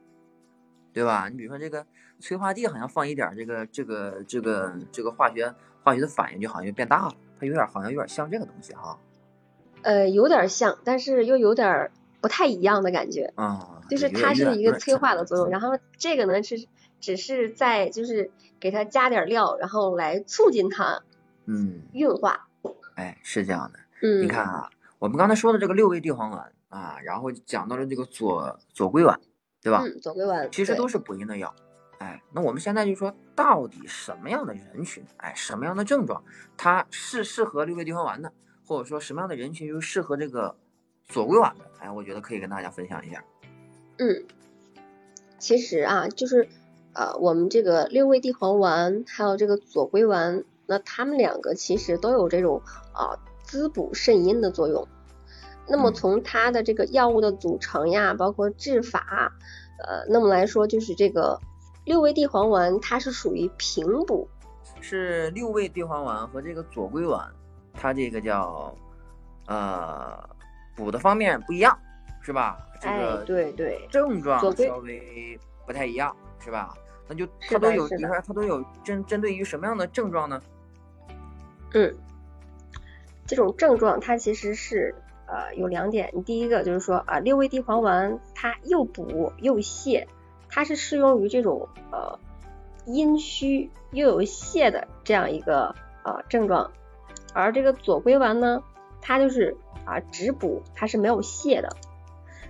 [0.93, 1.27] 对吧？
[1.27, 1.85] 你比如说这个
[2.21, 8.97] 催化剂好像放一点这个这个这个这个化学化学的反应就好像就变大了，它有点好像有点像这个东西哈。
[9.81, 13.31] 呃，有点像，但是又有点不太一样的感觉。
[13.35, 16.67] 啊，就是它是一个催化的作用，然后这个呢是
[16.99, 21.01] 只是在就是给它加点料，然后来促进它，
[21.45, 22.47] 嗯，运化。
[22.95, 23.79] 哎，是这样的。
[24.01, 29.19] 嗯，你看啊，我们刚才说的这个六味地黄丸啊，然后讲到了这个左左归丸，
[29.61, 29.81] 对吧？
[29.83, 31.53] 嗯，左归丸其实都是补阴的药。
[31.99, 36.23] 哎，那我们现在就说，到底什么样的人群，哎，什么样的症状，
[36.55, 38.31] 它是适合六味地黄丸的？
[38.65, 40.55] 或者说什么样的人群又适合这个
[41.09, 41.65] 左归丸的？
[41.79, 43.23] 哎，我觉得可以跟大家分享一下。
[43.97, 44.23] 嗯，
[45.39, 46.47] 其实啊，就是
[46.93, 52.61] 呃，我们这个六味地黄丸还有这个左归丸，那他们两个其实都有这种
[52.93, 54.87] 啊滋补肾阴的作用。
[55.67, 59.31] 那么从它的这个药物的组成呀，包括治法，
[59.83, 61.39] 呃，那么来说就是这个
[61.85, 64.27] 六味地黄丸它是属于平补，
[64.79, 67.27] 是六味地黄丸和这个左归丸。
[67.73, 68.75] 它这个叫，
[69.47, 70.29] 呃，
[70.79, 71.77] 补的方面不一样，
[72.21, 72.57] 是吧？
[72.79, 75.37] 这个对对，症状稍微
[75.67, 76.73] 不太一样，是吧？
[77.09, 80.41] 那就它都有，你看它都有针针对于什么样的症状呢？
[81.73, 81.93] 嗯，
[83.27, 84.95] 这种症状它其实是
[85.27, 90.07] 呃有两点，你第一个就是说啊，六味地黄丸它又补又泻，
[90.47, 92.17] 它是适用于这种呃
[92.85, 96.71] 阴虚又有泻的这样一个呃症状。
[97.33, 98.63] 而这个左归丸呢，
[99.01, 99.55] 它就是
[99.89, 101.75] 啊只补，它是没有泻的。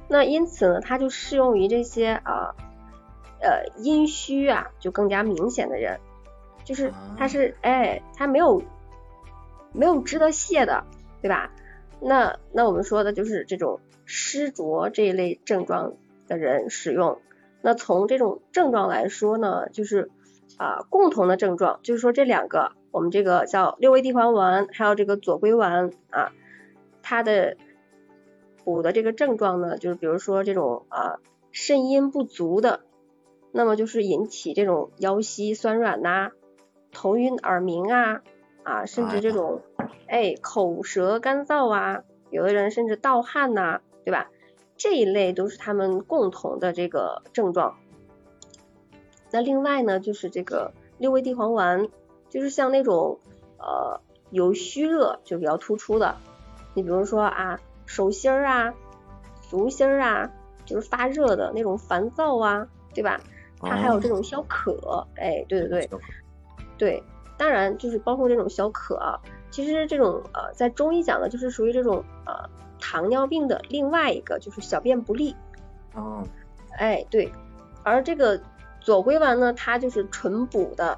[0.07, 2.55] 那因此呢，它就适用于这些啊
[3.41, 5.99] 呃阴虚啊就更加明显的人，
[6.63, 8.61] 就是它是哎它没有
[9.71, 10.83] 没有值得泻的，
[11.21, 11.51] 对吧？
[12.01, 15.93] 那那我们说的就是这种湿浊这一类症状
[16.27, 17.19] 的人使用。
[17.61, 20.09] 那从这种症状来说呢，就是
[20.57, 22.71] 啊共同的症状，就是说这两个。
[22.91, 26.31] 我们这个叫六味地黄丸，还有这个左归丸啊，
[27.09, 27.57] 它的
[28.63, 31.17] 补的这个症状呢，就是比如说这种啊
[31.51, 32.81] 肾阴不足的，
[33.51, 36.29] 那么就是引起这种腰膝酸软呐、
[36.91, 38.21] 头晕耳鸣啊
[38.61, 39.63] 啊，甚至这种
[40.05, 44.29] 哎口舌干燥啊，有的人甚至盗汗呐，对吧？
[44.77, 47.79] 这一类都是他们共同的这个症状。
[49.31, 51.89] 那另外呢，就是这个六味地黄丸。
[52.29, 53.17] 就是像那种
[53.57, 56.15] 呃有虚热就比较突出的，
[56.73, 58.73] 你比如说啊手心儿啊、
[59.41, 60.29] 足心儿啊，
[60.65, 63.19] 就是发热的那种烦躁啊，对吧？
[63.61, 65.89] 它还有这种消渴，哎，对对对，
[66.77, 67.03] 对，
[67.37, 69.19] 当然就是包括这种消渴啊，
[69.51, 75.35] 其实这种呃在中医讲的就是属于这种呃糖尿病的另外一个就是小便不利。
[75.93, 76.23] 哦，
[76.77, 77.29] 哎对，
[77.83, 78.39] 而这个
[78.79, 80.97] 左归丸呢，它就是纯补的。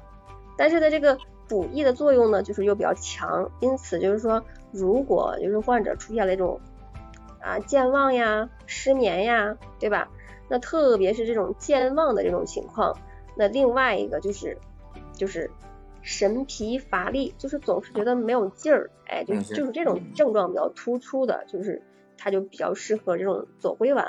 [0.56, 6.60] 但是它这个补益的作用呢，就是又比较强，因此就是说，如果就是患者出现了这种
[7.40, 10.08] 啊健忘呀、失眠呀，对吧？
[10.48, 12.96] 那特别是这种健忘的这种情况，
[13.36, 14.58] 那另外一个就是
[15.14, 15.50] 就是
[16.02, 21.80] 神疲乏力，就是总是觉得没有劲儿，哎，就就是这种症状比较突出的，就是
[22.18, 24.04] 它就比较适合这种左归丸。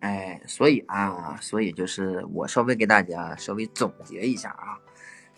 [0.00, 4.78] 哎，所以啊，所以就是我稍微给大家稍微总结一下啊。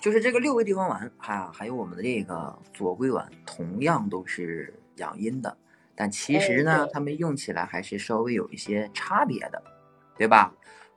[0.03, 5.57] 就是这个六味地黄丸，哈，还有我们的这个左归丸，同样都是养阴的。
[5.95, 9.62] 但其实呢，它们用起来还是稍微有一些差别的，
[10.17, 10.53] 对吧？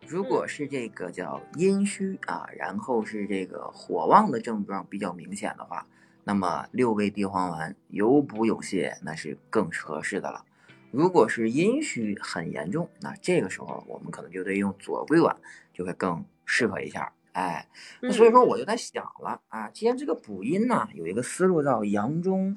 [0.07, 5.85] 如果是这个叫阴虚啊，然后是这个火旺的症状比较明显的话，
[6.23, 10.43] 那么六味地黄丸有补有泻，那是更合适的了。
[10.89, 15.37] 如果是阴虚很严重，那这个时候我们可能就得用左归丸，
[15.71, 17.13] 就会更适合一下。
[17.35, 17.67] 哎，
[18.01, 22.55] 那所以说我就在想了啊，既然这个补阴呢，有一个思路叫阳中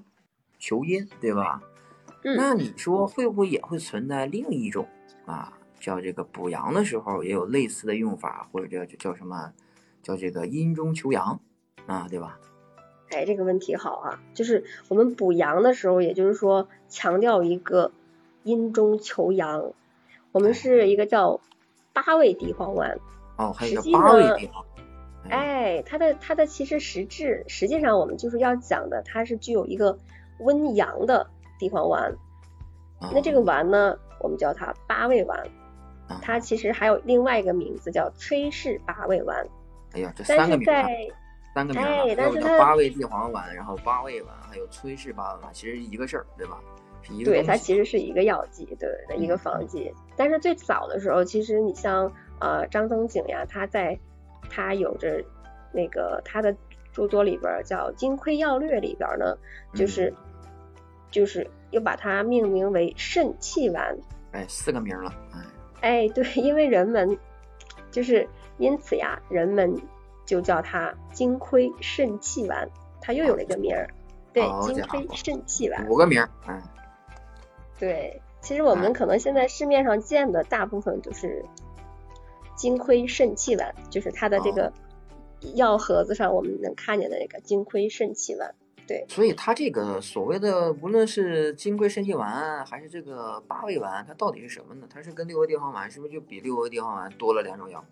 [0.57, 1.61] 求阴，对吧？
[2.23, 4.87] 那你说会不会也会存在另一种
[5.27, 9.53] 啊，叫这个补阳的时候也有类似的用法，或者叫叫什么，
[10.01, 11.41] 叫这个阴中求阳
[11.87, 12.39] 啊，对吧？
[13.11, 17.91] 哎，这个问题好啊，就是我们补阳的时候，也就是说强调一个
[18.45, 19.73] 阴中求阳，
[20.31, 21.41] 我们是一个叫
[21.93, 23.01] 八味地黄丸。
[23.39, 24.65] 哦，还有八味地黄。
[25.31, 29.99] 哎，它的它的其实实质，实际上我们就是要讲的，它是具有一个
[30.41, 32.15] 温阳的地黄丸。
[33.13, 35.47] 那这个丸呢，我们叫它八味丸。
[36.23, 39.47] 它其实还有另外一个名字叫崔氏八味丸。
[39.93, 40.87] 哎呀，这三个名啊，
[41.55, 46.59] 三个名啊，还有叫八味地黄丸，然后八味丸，还有崔氏八味丸，其实一个事儿，对吧？
[47.03, 49.93] 是一个对，它其实是一个药剂，对，一个方剂。
[50.17, 52.11] 但是最早的时候，其实你像
[52.41, 53.99] 呃张曾景呀，他在
[54.51, 55.25] 他有着
[55.73, 56.55] 那个他的
[56.93, 59.37] 著作里边叫《金匮要略》里边呢，
[59.75, 60.13] 就是
[61.11, 63.97] 就是又把它命名为肾气丸。
[64.33, 65.41] 哎，四个名了，哎。
[65.81, 67.19] 哎，对，因为人们
[67.91, 69.81] 就是因此呀，人们
[70.27, 72.69] 就叫它金匮肾气丸，
[73.01, 73.89] 它又有了一个名儿。
[74.33, 75.89] 对，金匮肾气丸。
[75.89, 76.61] 五个名儿，嗯。
[77.79, 81.45] 对，其实我们可能现在市面上见的大部分就是。
[82.59, 84.73] 金匮肾气丸就是它的这个
[85.55, 88.53] 药盒子上我们能看见的那个金匮肾气丸，
[88.85, 89.07] 对。
[89.09, 94.89] 所以它这个所谓的无论是金匮肾气丸还是这个八味丸，它到底是什么呢？
[94.93, 97.85] 它是跟六味地黄丸是不是就比六味地黄丸多了两种药？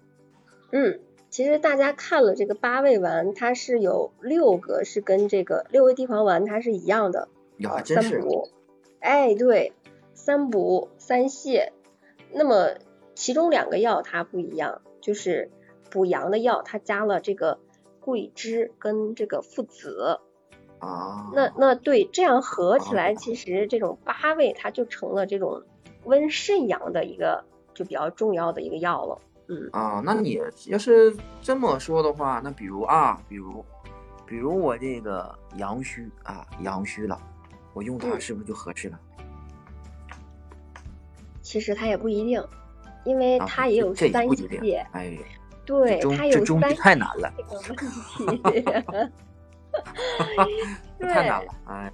[0.72, 0.98] 嗯，
[1.31, 7.29] 其实大家看了这个八味丸，它是有六个是跟这个六味地黄丸它是一样的，
[7.85, 8.48] 三补。
[8.98, 9.72] 哎，对，
[10.14, 11.70] 三补三泻，
[12.33, 12.74] 那么。
[13.16, 15.50] 其中两个药它不一样，就是
[15.90, 17.59] 补阳的药，它加了这个
[17.98, 20.20] 桂枝跟这个附子
[20.79, 21.33] 啊。
[21.35, 25.62] 那那对，这样合起来，其实这种八味它就成了这种
[26.05, 27.42] 温肾阳的一个
[27.74, 29.18] 就比较重要的一个药了。
[29.48, 33.64] 嗯啊，那你要是这么说的话，那比如啊，比如
[34.26, 37.18] 比如我这个阳虚啊，阳虚了，
[37.72, 39.00] 我用它是不是就合适了？
[41.40, 42.44] 其实它也不一定。
[43.07, 45.16] 因为它也有三泻，哎，
[45.64, 47.87] 对，它有三太难了，这个
[48.27, 48.61] 问题，
[51.09, 51.92] 太难了，哎。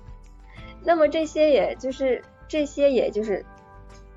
[0.84, 3.44] 那么这些也就是这些也就是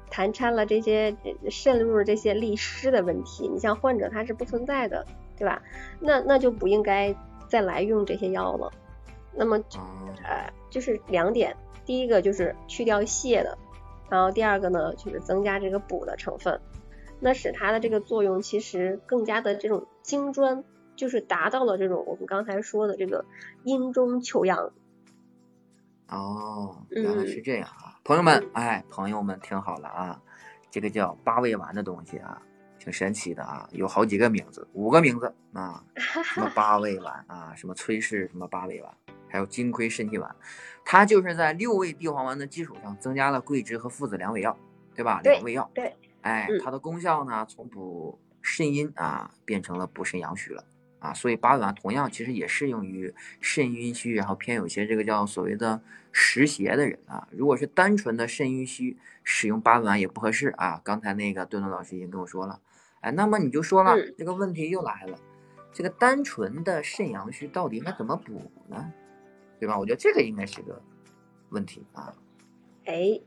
[0.09, 1.15] 谈掺了这些
[1.49, 5.05] 渗入这些利湿的问题，你像患者他是不存在的，
[5.37, 5.61] 对吧？
[5.99, 7.15] 那那就不应该
[7.47, 8.71] 再来用这些药了。
[9.31, 9.57] 那么
[10.23, 11.55] 呃，就是两点，
[11.85, 13.57] 第一个就是去掉泻的，
[14.09, 16.59] 然后第二个呢就是增加这个补的成分。
[17.19, 20.63] 那使它的这个作用其实更加的这种精专，
[20.95, 23.25] 就是达到了这种我们刚才说的这个
[23.63, 24.71] 阴中求阳。
[26.07, 30.21] 哦，原来是这样啊，朋友们，哎，朋友们听好了啊，
[30.69, 32.39] 这个叫八味丸的东西啊，
[32.77, 38.93] 挺神奇的啊，有好几个名字，五个名字啊，什么八味丸啊，什么崔氏什么八味丸，
[39.27, 40.35] 还有金匮肾气丸，
[40.85, 44.55] 它就是在六味地黄丸的基础上增加了桂枝和附子两味药，
[44.93, 45.21] 对吧？
[45.23, 45.67] 两味药。
[45.73, 45.91] 对。
[46.25, 50.65] 哎，它的功效呢，从补肾阴啊，变成了补肾阳虚了
[50.97, 55.79] 啊，所以八味丸同样其实也适用于肾阴虚，然后偏有些这个叫所谓的
[56.11, 57.27] 实邪的人啊。
[57.29, 60.81] 如果是单纯的肾阴虚，使用八味丸也不合适啊。
[60.83, 62.59] 刚才那个顿顿老师已经跟我说了，
[63.01, 65.19] 哎，那么你就说了，这个问题又来了，
[65.71, 68.91] 这个单纯的肾阳虚到底应该怎么补呢？
[69.59, 69.77] 对吧？
[69.77, 70.81] 我觉得这个应该是个
[71.49, 72.15] 问题啊。
[72.85, 73.21] 哎，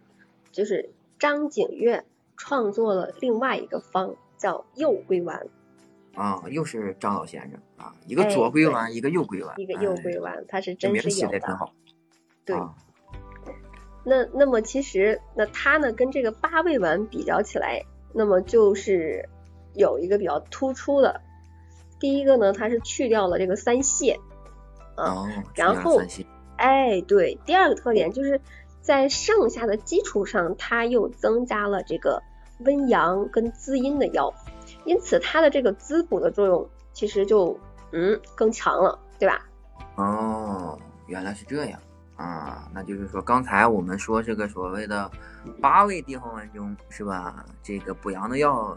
[0.50, 2.04] 就是张景岳。
[2.38, 5.46] 创作了另外一个方，叫右归丸。
[6.14, 11.38] 啊，又是张老先生啊，一个左归丸，一个右归丸，一个右归丸，它是真是有的。
[11.38, 11.74] 挺好。
[12.46, 12.56] 对。
[14.04, 19.28] 那那么其实那它呢，跟这个八味丸比较起来，那么就是
[19.74, 21.20] 有一个比较突出的。
[22.00, 24.16] 第一个呢，它是去掉了这个三泻。
[24.96, 25.28] 哦。
[25.54, 26.00] 然后，
[26.56, 28.40] 哎，对，第二个特点就是。
[28.80, 32.22] 在剩下的基础上，它又增加了这个
[32.60, 34.32] 温阳跟滋阴的药，
[34.84, 37.58] 因此它的这个滋补的作用其实就
[37.92, 39.40] 嗯更强了，对吧？
[39.96, 41.80] 哦，原来是这样
[42.16, 45.10] 啊，那就是说刚才我们说这个所谓的
[45.60, 47.44] 八味地黄丸中是吧？
[47.62, 48.76] 这个补阳的药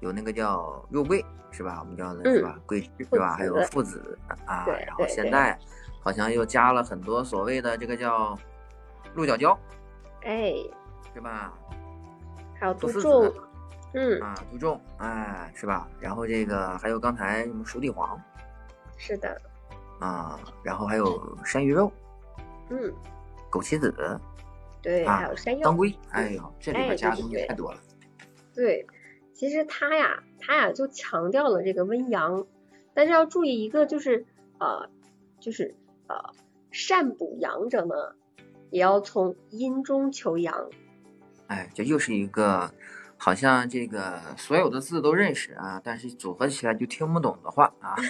[0.00, 1.78] 有那个叫肉桂是吧？
[1.80, 2.58] 我们叫的是吧？
[2.66, 3.34] 桂枝是吧？
[3.34, 5.58] 还有附子啊，然后现在
[6.02, 8.38] 好像又加了很多所谓的这个叫
[9.14, 9.58] 鹿角胶，
[10.22, 10.54] 哎，
[11.14, 11.52] 是吧？
[12.58, 13.32] 还有杜仲，
[13.94, 15.88] 嗯啊，杜仲，哎，是吧？
[16.00, 18.20] 然后这个还有刚才什么熟地黄，
[18.96, 19.40] 是的，
[20.00, 21.92] 啊，然后还有山芋肉，
[22.70, 22.92] 嗯，
[23.50, 23.94] 枸杞子，
[24.82, 27.78] 对，还有山药、当归，哎呦，这里边加的东西太多了。
[28.54, 28.86] 对，
[29.34, 32.46] 其实它呀，它呀就强调了这个温阳，
[32.94, 34.24] 但是要注意一个就是
[34.58, 34.88] 呃，
[35.40, 35.74] 就是
[36.06, 36.16] 呃，
[36.70, 37.94] 善补阳者呢，
[38.70, 40.70] 也要从阴中求阳。
[41.48, 42.70] 哎，这又是一个
[43.16, 47.94] 好像这个所有的字都认识啊，但是组合起来就听不懂的话啊。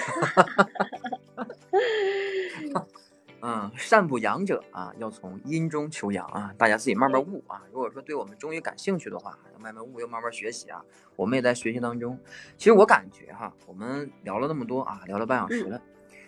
[3.42, 7.62] 嗯，善补阳者啊，要从阴中求阳啊，大家自己慢慢悟啊。
[7.70, 10.82] 如果说对我们中医感兴趣的话，要慢慢悟，要慢慢学习啊。
[11.14, 12.18] 我们也在学习当中。
[12.56, 15.80] 其实我感觉哈，我们聊了那么多啊，聊了半小时了，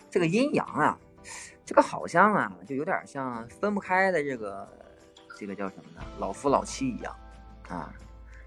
[0.09, 0.97] 这个阴阳啊，
[1.65, 4.78] 这个好像啊，就有点像分不开的这个。
[5.39, 6.05] 这个叫什么呢？
[6.19, 7.15] 老夫老妻一样，
[7.69, 7.93] 啊，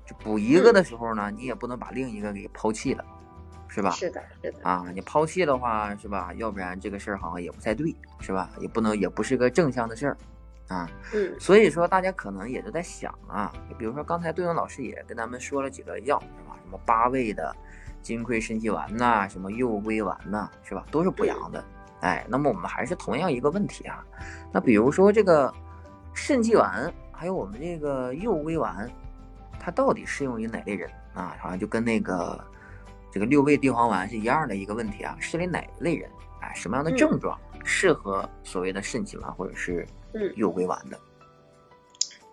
[0.04, 3.02] 就补一个的时候呢，你也不能把另一个给抛弃了，
[3.66, 3.92] 是吧？
[3.92, 4.58] 是的，是的。
[4.62, 6.34] 啊，你抛弃的话，是吧？
[6.34, 8.50] 要不然这个事儿好像也不太对，是吧？
[8.60, 10.16] 也不能，也不是个正向的事儿，
[10.68, 10.86] 啊。
[11.14, 11.34] 嗯。
[11.40, 16.58] 所以说，大家可能也都在想啊，比如说刚才杜勇老师也跟咱们说了几个药，是吧？
[16.62, 17.56] 什么八味的
[18.02, 20.84] 金匮肾气丸呐，什么右归丸呐，是吧？
[20.90, 21.64] 都是补阳的。
[22.02, 24.04] 哎，那么我们还是同样一个问题啊，
[24.52, 25.50] 那比如说这个。
[26.14, 28.90] 肾气丸还有我们这个右归丸，
[29.58, 31.36] 它到底适用于哪类人啊？
[31.40, 32.42] 好像就跟那个
[33.10, 36.10] 这个六味地黄丸是一样的一个问题啊，适于哪一类人？
[36.40, 39.86] 哎，什么样的症状适合所谓的肾气丸或者是
[40.36, 40.98] 右归丸的？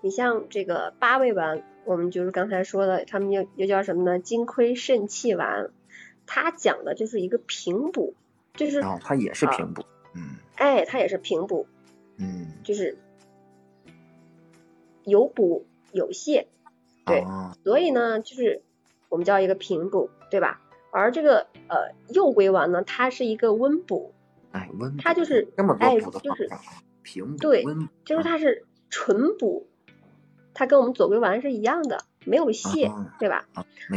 [0.02, 4.18] 你像这个八味丸，我们就是刚才说的，他们又又叫什么呢？
[4.18, 5.70] 金匮肾气丸，
[6.26, 8.16] 它讲的就是一个平补，
[8.56, 9.84] 就是哦，它也是平补，
[10.16, 11.68] 嗯，哎，它也是平补，
[12.18, 12.98] 嗯，就是。
[15.10, 16.46] 有补有泻，
[17.06, 17.26] 对，
[17.64, 18.62] 所以呢，就是
[19.10, 20.62] 我们叫一个平补，对吧？
[20.92, 24.14] 而这个呃右归丸呢，它是一个温补，
[24.52, 25.48] 哎温，它就是
[25.80, 26.50] 哎就是
[27.04, 27.64] 平补，对，
[28.06, 29.68] 就是它是纯补，
[30.54, 33.48] 它跟我们左归丸是一样的，没有泻，对吧？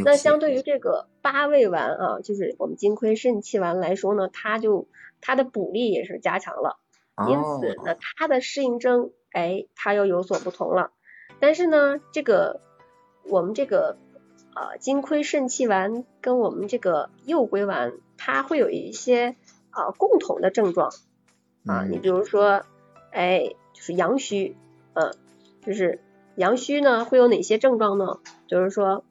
[0.05, 4.87] 那相对于这个八味丸啊，就是我们金匮肾气丸来说呢，它就
[5.20, 6.79] 它的补力也是加强了，
[7.29, 10.92] 因此呢，它的适应症哎，它又有所不同了。
[11.42, 12.61] 但是呢，这个
[13.24, 13.96] 我们这个
[14.55, 19.35] 呃金匮肾气丸跟我们这个右归丸，它会有一些
[19.70, 20.92] 啊共同的症状
[21.66, 21.85] 啊。
[21.90, 22.62] 你比如说，
[23.11, 24.57] 哎，就是阳虚，
[24.94, 25.12] 嗯，
[25.66, 25.98] 就是
[26.37, 28.20] 阳虚呢会有哪些症状呢？
[28.46, 29.05] 就是说，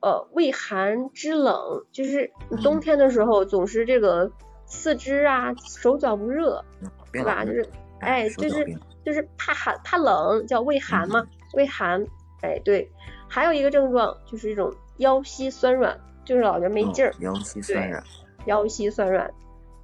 [0.00, 4.32] 呃，畏寒肢冷，就是冬天的时候总是这个
[4.64, 6.64] 四肢啊手脚不热，
[7.12, 7.44] 对吧？
[7.44, 7.68] 就是
[8.00, 8.78] 哎，就是。
[9.04, 12.04] 就是怕寒怕冷，叫畏寒嘛，畏寒。
[12.42, 12.90] 哎，对，
[13.28, 17.12] 还有一个症状就是这种腰膝酸软，就是老觉没劲儿。
[17.20, 18.02] 腰膝酸软。
[18.46, 19.30] 腰膝酸软。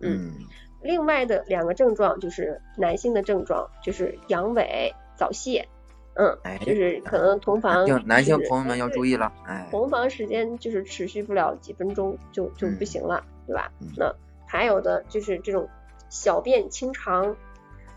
[0.00, 0.32] 嗯。
[0.80, 5.68] 另外的两个症状就是男性的症状，就是阳痿、早泄。
[6.14, 6.38] 嗯。
[6.44, 6.56] 哎。
[6.64, 7.86] 就是可能同房。
[8.06, 9.68] 男性朋友们要注意了，哎。
[9.70, 13.70] 同房时间就是持续不了几分钟就就不行了，对吧？
[13.98, 14.10] 那
[14.46, 15.68] 还有的就是这种
[16.08, 17.36] 小便清长。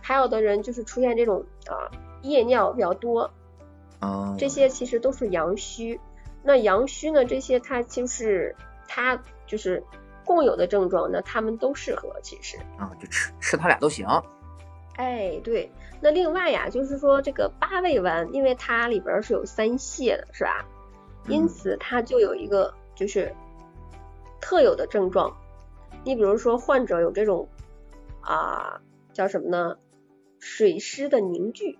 [0.09, 1.85] 还有的人就是出现这种啊
[2.23, 3.29] 夜尿比较多，
[3.99, 6.01] 啊，这些其实都是阳虚。
[6.41, 8.55] 那阳虚呢，这些它就是
[8.87, 9.83] 它就是
[10.25, 14.07] 共有的症状，那他们都适合其实啊，就吃吃它俩都行。
[14.95, 15.71] 哎，对。
[16.01, 20.65] 那另外呀，就是说这个八味丸，因为它里边是有三泻的，是吧？
[21.27, 23.31] 因此它就有一个就是
[24.41, 25.31] 特有的症状。
[26.03, 27.47] 你比如说患者有这种
[28.21, 28.81] 啊
[29.13, 29.77] 叫什么呢？
[30.39, 31.77] 水湿的凝聚，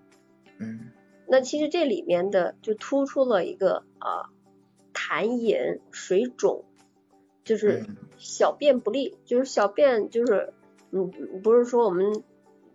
[0.60, 0.92] 嗯，
[1.28, 4.30] 那其实这里面的就突出了一个啊
[4.94, 6.66] 痰饮水肿，
[7.44, 7.86] 就是
[8.18, 10.54] 小便不利，就是小便就是
[10.92, 12.24] 嗯不是说我们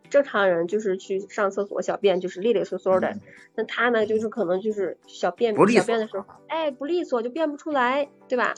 [0.08, 3.16] 正常人就是去上厕所小便就是利利索索的，
[3.54, 8.54] 那他呢就是可能就是小便小便的时候哎不利索就便不出来，对吧？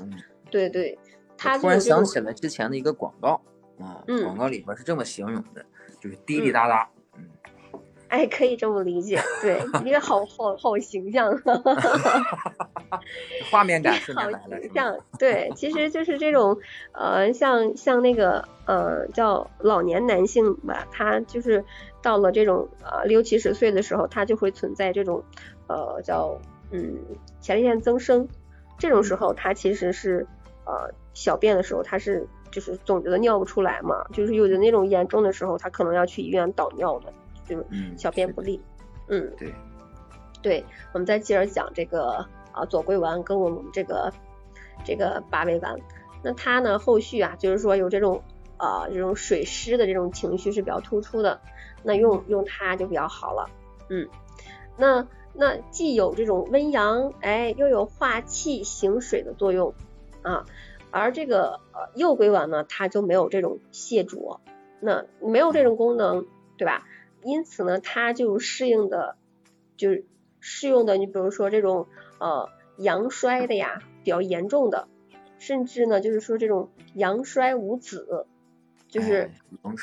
[0.51, 0.97] 对对，
[1.37, 3.41] 他突然想起来之前的一个广告
[3.81, 5.65] 啊，广告里边是这么形容的，
[6.01, 6.89] 就是滴滴答答。
[8.09, 11.37] 哎，可以这么理解，对， 因为好好好形象，
[13.51, 16.57] 画面感是好形象，对，其实就是这种，
[16.93, 21.65] 呃，像像那个，呃，叫老年男性吧，他就是
[22.01, 25.23] 到了这种呃六七十岁的时候，他就会存在这种
[25.67, 26.41] 呃叫
[26.71, 26.97] 嗯
[27.41, 28.29] 前列腺增生，
[28.79, 30.25] 这种时候他其实是
[30.65, 32.27] 呃小便的时候他是
[32.57, 37.13] 就是总觉得尿不出来嘛，就是有的那种严重的时候，他可能要去医院导尿的，
[37.47, 37.67] 就是
[37.99, 38.59] 小便不利。
[39.09, 39.55] 嗯，对，
[40.41, 44.11] 对，我们再接着讲这个啊左归丸跟我们这个
[44.87, 45.79] 这个八味丸，
[46.23, 48.23] 那它呢后续啊就是说有这种
[48.57, 51.39] 啊这种水湿的这种情绪是比较突出的，
[51.83, 53.51] 那用用它就比较好了，
[53.91, 54.09] 嗯，
[54.79, 59.75] 那那既有这种温阳，哎，又有化气行水的作用
[60.23, 60.47] 啊，
[60.91, 64.41] 而这个呃右归丸呢，它就没有这种泻浊，
[64.81, 66.27] 那没有这种功能，
[66.57, 66.87] 对吧？
[67.23, 69.17] 因此呢，它就适应的，
[69.77, 70.05] 就是
[70.41, 71.87] 适用的，你比如说这种
[72.19, 74.89] 呃阳衰的呀，比较严重的，
[75.39, 78.27] 甚至呢，就是说这种阳衰无子，
[78.89, 79.33] 就是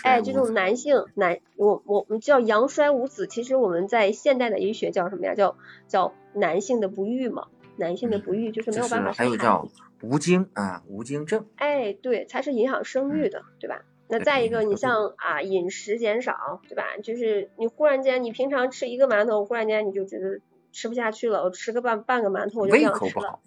[0.03, 5.35] 哎这种男性男，我我们叫阳衰无子，其实我们在现代的医学叫什么呀？
[5.35, 9.67] 叫叫男性的不育嘛，男性的不育就是没有办法还有叫
[10.03, 11.47] 无精啊，无精症。
[11.55, 13.85] 哎，对，才是影响生育的，对吧？
[14.09, 16.97] 那再一个，你像啊饮食减少，对吧？
[17.01, 20.41] 就是你忽然间，你平常吃一个馒头，忽然间你就觉得
[20.73, 23.39] 吃不下去了，我吃个半半个馒头我就不想吃了。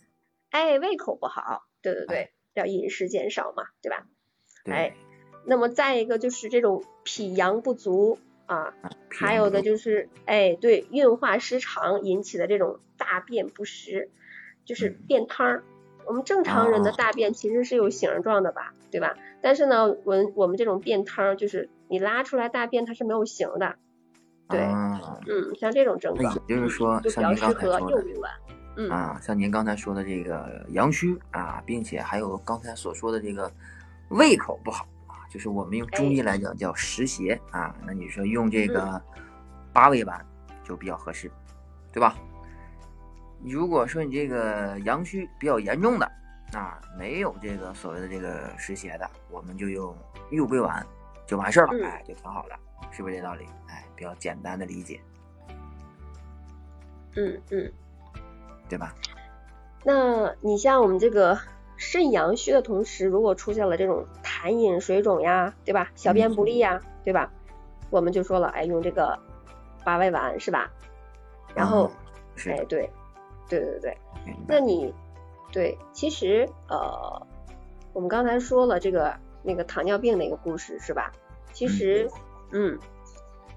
[0.51, 4.07] 哎，胃口不好，对对对，叫饮食减少嘛，对吧？
[4.65, 4.97] 哎，
[5.45, 8.75] 那么再一个就是这种脾阳不足啊，
[9.11, 14.11] 还有的就是哎对运化失常引起的这种大便不实，
[14.65, 15.65] 就是便汤儿。
[16.07, 19.15] 我们正常人的大便其实是有形状的吧，对吧？
[19.43, 23.77] 但是呢，我我们这种便汤就是你拉出来大便它是没有形的，
[24.49, 28.33] 对，嗯，像这种症状，也就是说，就比较适合右胃丸。
[28.79, 33.51] 嗯啊，像您刚才说的这个阳虚啊，并且还有刚才所说的这个
[34.11, 39.01] 胃口不好啊，就是我们用中医来讲叫食邪啊，那你说用这个
[39.73, 40.25] 八味丸
[40.63, 41.31] 就比较合适，
[41.91, 42.17] 对吧？
[43.45, 46.11] 如果说你这个阳虚比较严重的，
[46.53, 49.97] 啊，没有这个所谓的这个湿邪的，我们就用
[50.31, 50.85] 右归丸
[51.27, 52.57] 就完事儿了，哎，就挺好的，
[52.91, 53.47] 是不是这道理？
[53.69, 55.01] 哎，比较简单的理解。
[57.15, 57.73] 嗯嗯，
[58.69, 58.95] 对吧？
[59.85, 61.39] 那你像我们这个
[61.77, 65.91] 肾阳虚的同时，如果出现了这种痰饮水肿呀，对吧？
[65.95, 67.31] 小便不利呀，对吧？
[67.91, 69.19] 我们就说了，哎，用这个
[69.85, 70.71] 八味丸是吧？
[71.55, 71.91] 然后，
[72.47, 72.91] 哎，对。
[73.49, 73.97] 对对对，
[74.49, 74.93] 那你
[75.53, 77.27] 对，其实呃，
[77.93, 81.13] 我们刚才说了这个那个糖尿病那个故事是吧？
[81.53, 82.09] 其实
[82.53, 82.79] 嗯，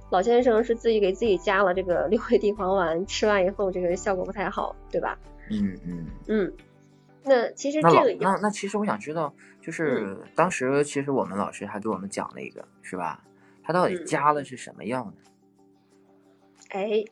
[0.09, 5.17] 老先生是自己给自己加了这个六味地黄丸，吃完以后这个效果不太好，对吧？
[5.51, 6.53] 嗯嗯嗯，
[7.23, 13.23] 那其实这个那那其实我想知道，就是当时其实我们老师还给我们讲了一个，是吧？
[13.63, 15.13] 他到底加的是什么药呢？
[16.69, 17.03] 哎，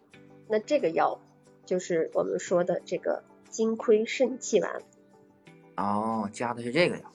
[0.47, 1.19] 那这个药。
[1.67, 4.81] 就是我们说的这个金匮肾气丸，
[5.75, 7.11] 哦，加的是这个呀？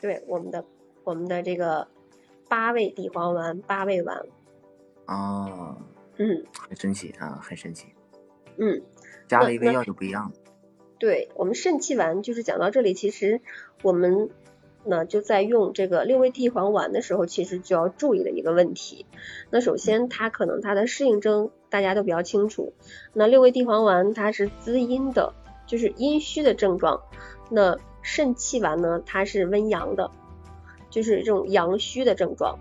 [0.00, 0.64] 对，我们的
[1.04, 1.86] 我们的这个
[2.48, 4.26] 八味地黄丸，八味丸。
[5.06, 5.76] 哦，
[6.16, 7.94] 嗯，很神奇啊，很神奇。
[8.56, 8.82] 嗯，
[9.28, 10.32] 加了一味药就不一样了。
[10.98, 13.40] 对我们肾气丸，就是讲到这里，其实
[13.82, 14.30] 我们。
[14.84, 19.06] 那就在用这个六味地黄丸的时候，其实就要注意的一个问题。
[19.50, 22.72] 那首先，它可能它的适应症大家都比较清楚。
[23.12, 25.34] 那六味地黄丸它是滋阴的，
[25.66, 27.02] 就是阴虚的症状。
[27.50, 30.10] 那肾气丸呢，它是温阳的，
[30.88, 32.58] 就是这种阳虚的症状。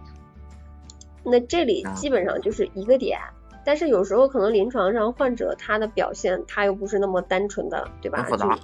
[1.24, 3.20] 那这里基本上就是一个点，
[3.65, 8.57] 但是有时候可能临床上患者他的表现他又不是那么单纯的，对吧？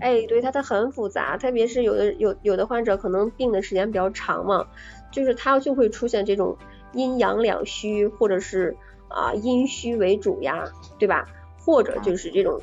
[0.00, 4.66] 哎，对，它它很复杂，特别是有的有有的患者可能病的时间比较长嘛，
[5.10, 6.56] 就是他就会出现这种
[6.92, 8.76] 阴阳两虚，或者是
[9.08, 10.64] 啊阴虚为主呀，
[10.98, 11.26] 对吧？
[11.58, 12.60] 或者就是这种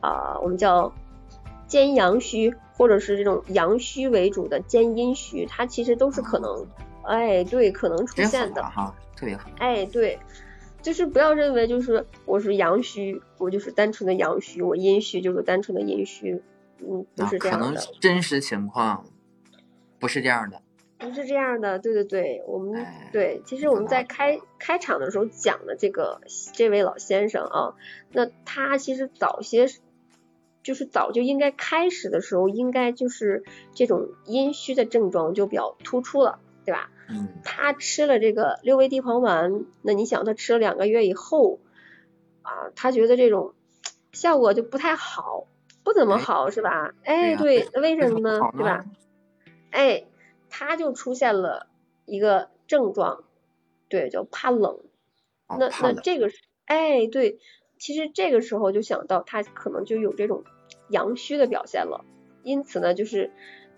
[0.00, 0.92] 啊我们叫
[1.66, 6.66] 兼阳虚，或者是这种阳虚为主的兼阴虚，它其实都是可能，
[7.04, 9.48] 哎，对，可能出现的哈，特别好。
[9.58, 10.18] 哎，对，
[10.82, 16.42] 就是不要认为就是我是阳虚，我就是单纯的阳虚，我阴虚就是单纯的阴虚。
[16.82, 17.66] 嗯，不是这样的。
[17.66, 19.04] 可能真实情况
[19.98, 20.62] 不是这样的。
[20.98, 26.20] 不是这样的，对对对，我们对，其实我们在开开场的时候讲的这个
[26.52, 27.74] 这位老先生啊，
[28.12, 29.66] 那他其实早些
[30.62, 36.90] 就是早就应该开始的时候，应该就是这种阴虚的症状就比较突出了，对吧？
[37.08, 37.28] 嗯。
[37.44, 41.60] 他吃了这个六味地黄丸，那你想他吃了两个月以后
[42.42, 43.54] 啊，他觉得这种
[44.12, 45.46] 效果就不太好。
[45.90, 46.94] 不怎么好是吧？
[47.04, 48.40] 哎，对，为什么呢？
[48.52, 48.84] 对吧？
[49.70, 50.04] 哎，
[50.48, 51.66] 他就出现了
[52.04, 53.24] 一个症状，
[53.88, 54.78] 对，叫怕冷。
[55.48, 57.40] 那那这个是，哎，对，
[57.76, 60.44] 其实这个时候就想到他可能就有这种
[60.88, 62.04] 阳虚的表现了，
[62.44, 63.32] 因此呢，就是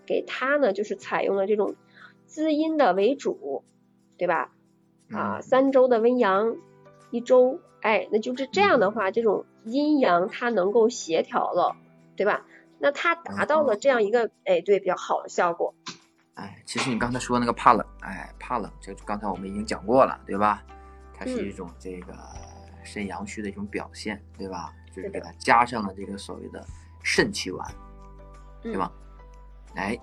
[0.05, 1.75] 给他呢，就是采用了这种
[2.27, 3.63] 滋阴的为主，
[4.19, 4.51] 对吧？
[5.09, 6.57] 啊，三周的温阳，
[7.09, 11.75] 一周，哎，那就是这样的话，这种阴阳它能够协调了，
[12.15, 12.45] 对吧？
[12.79, 15.73] 那它达到了这样一个，哎，对，比较好的效果。
[16.33, 20.63] 哎，其实你刚才说那个怕冷，哎，怕冷，就刚才我们已经讲过了，对吧？
[21.13, 22.13] 它是一种这个
[22.83, 24.73] 肾阳虚的一种表现，对吧？
[24.95, 26.65] 就是给它加上了这个所谓的
[27.03, 27.75] 肾气丸，
[28.61, 28.91] 对吧？
[29.75, 29.97] 哎，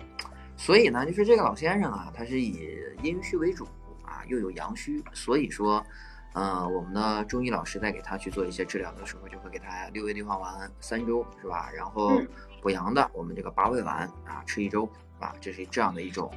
[0.57, 3.65] 所以呢，就是这个老先生啊，他是以阴虚为主
[4.05, 5.85] 啊，又有阳虚，所以说，
[6.33, 11.71] 呃，我们的中医老师在给他去做一些治疗的时候，就会给他六味地黄丸三周，是吧？
[11.75, 12.21] 然后
[12.63, 14.89] 补阳的，我们这个八味丸啊，吃一周。
[15.21, 16.33] 啊，这是这样的一种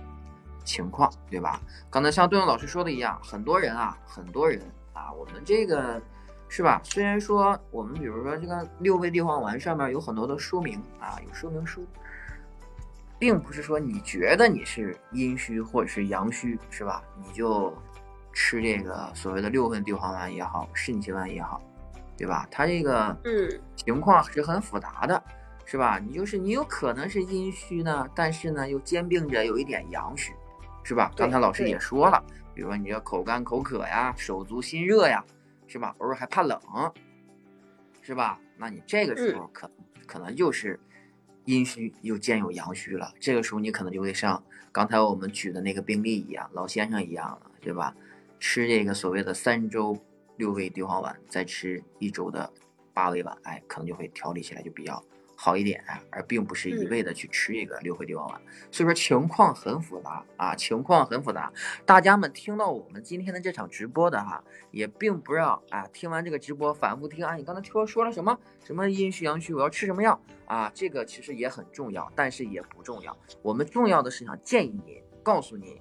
[0.65, 1.57] 情况，对吧？
[1.89, 4.59] 刚才像段勇老师说的一样，很多人啊，很多人
[4.91, 6.01] 啊，我们这个
[6.49, 6.81] 是吧？
[6.83, 11.87] 虽然说我们比如说这个六味地黄丸上面有很多的说明啊，有说明书，
[13.17, 17.01] 并不是说你觉得你是阴虚或者是阳虚，是吧？
[17.15, 17.73] 你就
[18.33, 21.61] 吃这个所谓的六味地黄丸也好，肾气丸也好，
[22.17, 22.45] 对吧？
[22.51, 25.23] 它这个嗯情况是很复杂的。
[25.65, 25.97] 是吧？
[25.97, 30.33] 你就是你有可能是阴虚呢，但是呢又兼并着有一点阳虚，
[30.83, 31.09] 是吧？
[31.15, 32.21] 刚才老师也说了，
[32.53, 35.23] 比如说你这口干口渴呀，手足心热呀，
[35.65, 35.95] 是吧？
[35.99, 36.59] 偶尔还怕冷，
[38.01, 38.37] 是吧？
[38.57, 39.71] 那你这个时候可
[40.05, 40.77] 可能就是
[41.45, 43.13] 阴虚又兼有阳虚了。
[43.17, 47.95] 这个时候你可能就会像刚才我们举的那个病例一样，老先生一样了，对吧？
[48.45, 49.97] 吃这个所谓的三周
[50.35, 52.51] 六味地黄丸，再吃一周的
[52.93, 55.01] 八味丸，哎，可能就会调理起来就比较。
[55.35, 61.51] 好一点，而并不是一味的去吃这个六味地黄丸，所以说情况很复杂啊，情况很复杂。
[61.85, 70.69] 大家们听到我们今天的这场直播的哈，也并不让啊，听完这个直播反复听啊，你刚才说说了什么什么阴虚阳虚，我要吃什么药啊？
[70.75, 73.17] 这个其实也很重要，但是也不重要。
[73.41, 75.77] 我们重要的是想建议您，告诉您，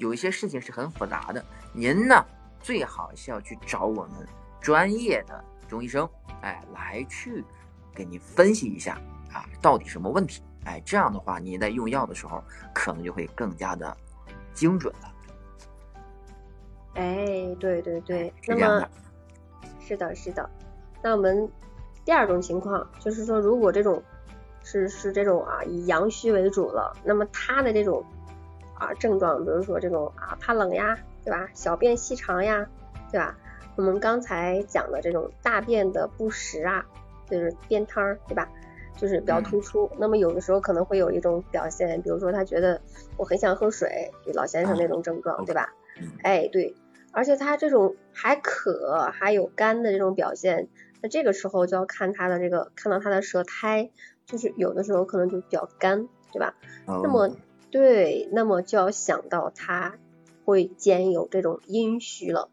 [0.00, 2.24] 有一些事情是很复杂的，您呢
[2.60, 4.26] 最好是要去找我们
[4.60, 6.08] 专业的中医生，
[6.42, 7.44] 哎，来去。
[7.92, 8.94] 给你分析一下
[9.32, 10.42] 啊，到底什么问题？
[10.64, 12.42] 哎，这样的话，你在用药的时候
[12.72, 13.94] 可能就会更加的
[14.54, 15.12] 精准了。
[16.94, 18.88] 哎，对对对，是这样的。
[19.80, 20.48] 是的，是的。
[21.02, 21.50] 那我们
[22.04, 24.00] 第二种情况就是说，如果这种
[24.62, 28.06] 是是这种啊，以阳虚为主了，那么他的这种
[28.80, 31.48] 啊症状，比如说这种啊怕冷呀，对吧？
[31.54, 32.66] 小便细长呀，
[33.12, 33.38] 对吧？
[33.76, 36.84] 我们刚才讲的这种大便的不实啊。
[37.30, 38.48] 就是便汤儿，对吧？
[38.96, 39.88] 就是比较突出。
[40.00, 42.80] 那么有的时候可能会有一种表现，比如说他觉得
[43.16, 45.72] 我很想喝水，就老先生那种症状，对吧？
[46.24, 46.74] 哎，对。
[47.12, 50.66] 而且他这种还渴还有干的这种表现，
[51.00, 53.92] 那这个时候就要看他的这个，看到他的舌苔，
[54.26, 56.56] 就是有的时候可能就比较干，对吧？
[56.84, 57.30] 那么
[57.70, 59.94] 对，那么就要想到他
[60.44, 62.48] 会兼有这种阴虚了，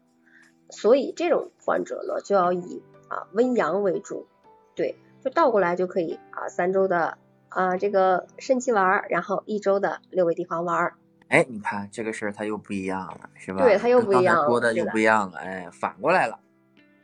[0.70, 4.26] 所以这种患者呢，就要以啊温阳为主。
[4.74, 10.92] 对，就倒过来就可以啊，三周的啊这个肾气丸，然后一周的六味地黄丸。
[11.26, 13.62] 哎，你看这个事儿它又不一样了，是吧？
[13.62, 16.38] 对，它又不一样了，说的又不一样了，哎，反过来了，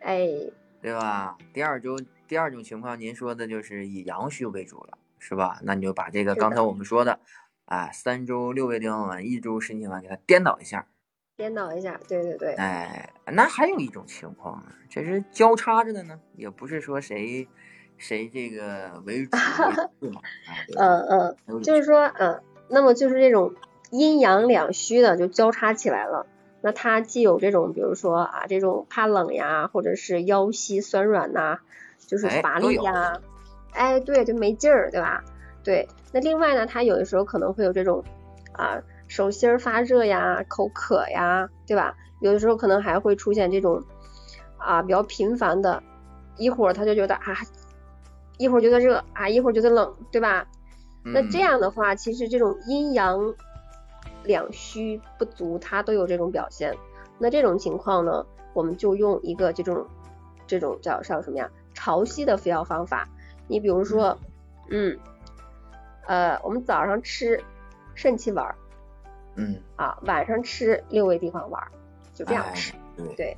[0.01, 0.29] 哎，
[0.81, 1.37] 对吧？
[1.53, 1.99] 第二周
[2.29, 5.59] 第二种情况，您说的就是以阳虚为主了，是吧？
[5.63, 7.19] 那你就把这个刚才我们说的
[7.67, 10.87] 啊，三周六味地黄丸，一周肾气丸给它颠倒一下。
[11.37, 12.53] 颠倒一下，对对对。
[12.55, 17.49] 哎，那还有一种情况呢，这是交叉着的呢，也不是说谁
[17.97, 19.37] 谁这个为主
[20.11, 20.21] 嘛。
[20.79, 23.55] 嗯嗯，就是说，嗯，那么就是这种
[23.91, 26.27] 阴阳两虚的就交叉起来了。
[26.61, 31.59] 那它既有这种，比如说啊，这种怕冷呀，或者是腰膝酸软呐，
[31.99, 33.21] 就是乏力呀，
[33.73, 35.25] 哎，对，就没劲儿，对吧？
[35.65, 35.89] 对。
[36.15, 38.03] 那另外呢，他有的时候可能会有这种
[38.53, 38.81] 啊。
[39.07, 41.95] 手心儿发热呀，口渴呀，对吧？
[42.21, 43.83] 有的时候可能还会出现这种
[44.57, 45.83] 啊比较频繁的，
[46.39, 47.37] 一会儿他就觉得啊，
[48.39, 50.47] 一会儿觉得热啊，一会儿觉得冷，对吧？
[51.05, 53.35] 那这样的话，其实这种阴阳
[54.25, 56.75] 两虚不足，它都有这种表现。
[57.19, 59.87] 那这种情况呢，我们就用一个这种
[60.47, 61.51] 这种叫叫什么呀？
[61.75, 63.07] 潮汐的服药方法。
[63.49, 64.19] 你比如说，
[64.71, 64.99] 嗯，
[66.07, 67.43] 呃，我们早上吃
[67.95, 68.55] 肾气丸。
[69.37, 71.61] 嗯啊，晚上吃六味地黄丸，
[72.13, 72.73] 就这样吃。
[72.97, 73.37] 对对，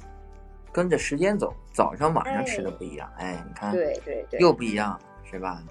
[0.71, 3.11] 跟着时间走，早上晚上吃的不一样。
[3.17, 5.62] 哎，你看，对对对，又不一样，是吧？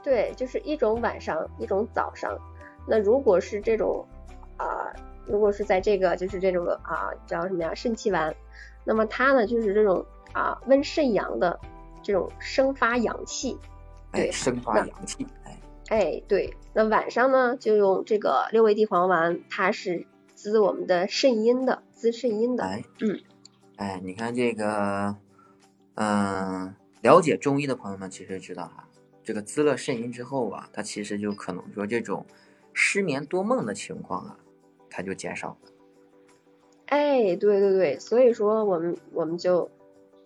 [0.00, 2.38] 对，就是一种晚上，一种早上。
[2.86, 4.06] 那如果是这种
[4.56, 4.94] 啊，
[5.26, 8.32] 如果是在这个就是这种啊叫什么呀肾气丸，
[8.84, 11.58] 那么它呢就是这种啊温肾阳的
[12.00, 13.58] 这种生发阳气，
[14.12, 15.57] 对，生发阳气，哎，
[15.88, 23.20] 哎，对，那晚上呢就用这个六味地黄丸，它是滋我们的肾阴的，滋肾阴的，哎，嗯，
[23.76, 25.16] 哎，你看这个，
[25.94, 28.86] 嗯，了解中医的朋友们其实知道哈。
[29.24, 32.24] 这个滋了肾阴之后啊，它其实就可能说这种
[32.72, 34.38] 失眠多梦的情况啊，
[34.90, 35.70] 它就减少了。
[36.86, 39.70] 哎，对对对，所以说我们我们就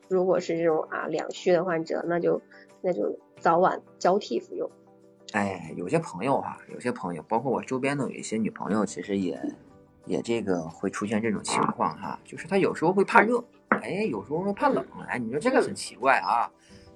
[0.09, 2.43] 如果是这种啊两虚的患者，那就
[2.81, 4.69] 那就早晚交替服用。
[5.33, 9.41] 哎，有些朋友啊，有些朋友，包括我周边的有一些女朋友，其实也
[10.07, 16.51] 也这个会出现这种情况哈，就是她有时候会怕热，哎，有时候会怕冷，哎，你说这个很奇怪啊。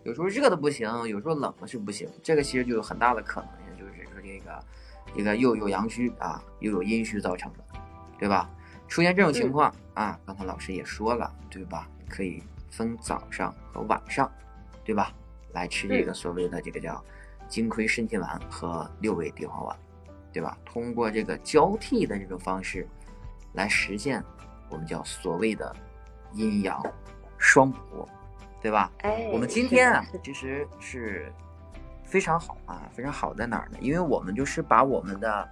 [0.05, 4.65] 有时候热的不行，有时候冷的是不行，这个其实就有很大的可能性，就是说这个
[5.17, 7.59] 这个又有阳虚啊，又有阴虚造成的，
[8.19, 8.49] 对吧？
[8.87, 11.89] 出现这种情况啊，刚才老师也说了，对吧？
[12.09, 14.31] 可以分早上和晚上，
[14.85, 15.13] 对吧？
[15.53, 17.03] 来吃这个所谓的这个叫
[17.49, 19.77] 金匮肾气丸和六味地黄丸，
[20.33, 20.57] 对吧？
[20.65, 22.87] 通过这个交替的这种方式
[23.53, 24.23] 来实现
[24.69, 25.75] 我们叫所谓的
[26.33, 26.83] 阴阳
[27.39, 28.09] 双补。
[28.63, 28.91] 对吧？
[29.03, 31.33] 哎，我们今天啊，其实是
[32.03, 33.79] 非常好啊，非常好在哪儿呢？
[33.81, 35.49] 因为我们就是把我们的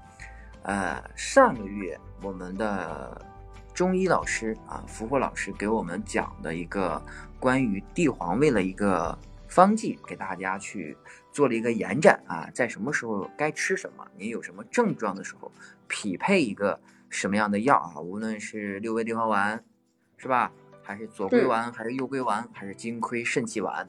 [0.62, 3.24] 呃上个月我们的
[3.72, 7.00] 中医老师啊，福福老师给我们讲的一个
[7.38, 9.16] 关于地黄味的一个
[9.46, 10.96] 方剂，给大家去
[11.34, 15.50] 做了一个延展啊，在什么时候该吃什么，您有什么症状的时候，
[15.88, 16.80] 匹配一个
[17.10, 18.00] 什么样的药啊？
[18.00, 19.64] 无论是六味地黄丸，
[20.16, 20.52] 是吧？
[20.80, 23.84] 还是左归丸，还是右归丸，还是金匮肾气丸，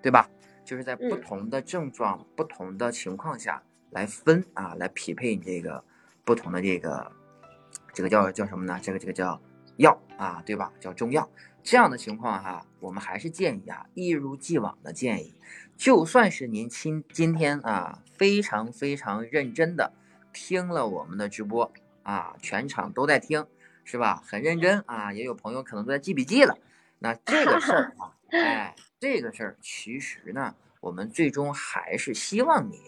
[0.00, 0.30] 对吧？
[0.64, 5.84] 就是在不同的症状、不同的情况下来分啊，来匹配你这个
[6.24, 7.12] 不同的这个
[7.92, 8.80] 这个叫叫什么呢？
[8.82, 9.38] 这个这个叫
[9.76, 10.72] 药啊，对吧？
[10.80, 11.28] 叫中药。
[11.62, 15.34] 这样的情况哈，我们还是建议啊，一如既往的建议，
[15.78, 19.94] 就算是您今今天啊非常非常认真的
[20.34, 21.72] 听了我们的直播
[22.02, 23.46] 啊，全场都在听。
[23.90, 24.22] 是吧？
[24.26, 26.58] 很认真啊，也有朋友可能都在记笔记了。
[26.98, 32.82] 那这个事儿啊，哎， 这个事儿其实呢，我们最终还是希望你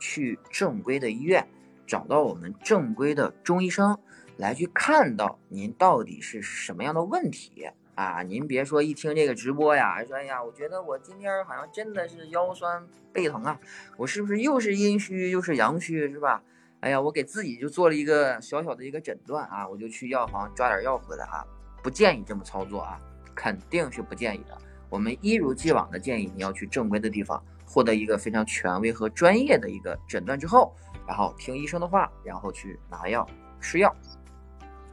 [0.00, 1.46] 去正规的医院，
[1.86, 3.98] 找到我们正规的中医生
[4.38, 8.22] 来去看到您到底是什么样的问题啊。
[8.22, 13.58] 您别说一听这个直播呀，说哎呀，我觉得我今天好像真的是腰酸背疼啊，
[13.96, 16.42] 我是不是又是阴虚又是阳虚，是吧？
[16.80, 21.44] 哎呀，我给自己就做了一个小小的一个诊断啊，我就去药房抓点药回来啊，
[21.82, 22.98] 不建议这么操作啊，
[23.34, 24.56] 肯定是不建议的。
[24.88, 30.74] 我们一如既往的建议你要去正规的地方，获得一个非常权威和专业的一个诊断之后，
[31.06, 33.28] 然后听医生的话，然后去拿药
[33.60, 33.94] 吃药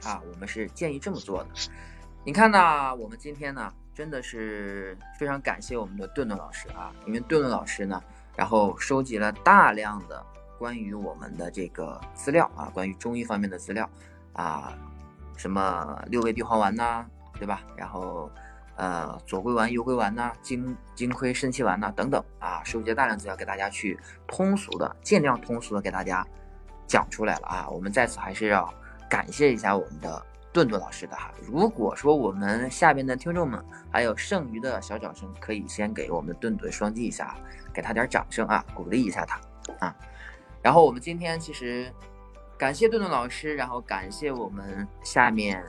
[0.04, 1.50] 啊，我们是建议这么做的。
[2.28, 8.04] 你看呢，我们今天呢，真的是非常感谢我们的顿顿老师啊，因为顿顿老师呢，
[8.36, 10.22] 然后收集了大量的。
[10.58, 13.88] 关于我们的这个资料啊，关于中医方面的资料
[14.34, 14.76] 啊，
[15.38, 17.06] 什么六味地黄丸呐，
[17.38, 17.62] 对吧？
[17.74, 18.30] 然后
[18.76, 26.22] 呃左归丸、右归丸呐，金金匮肾气丸呐等等啊，收集了大量资料给大家去通俗的，尽量通俗的给大家
[26.86, 27.66] 讲出来了啊。
[27.70, 28.70] 我们在此还是要
[29.08, 30.22] 感谢一下我们的
[30.58, 31.32] 顿顿老师的哈。
[31.46, 37.36] 如果说我们下边的听众们还有剩余的小掌声，可以先给我们顿顿双击一下，
[37.72, 39.40] 给他点掌声啊，鼓励一下他
[39.78, 39.94] 啊。
[40.60, 41.88] 然后我们今天其实
[42.58, 45.64] 感谢顿顿老师，然后感谢我们下面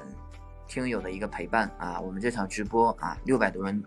[0.68, 3.84] 听友的一个陪伴啊，我们这场直播啊六百多人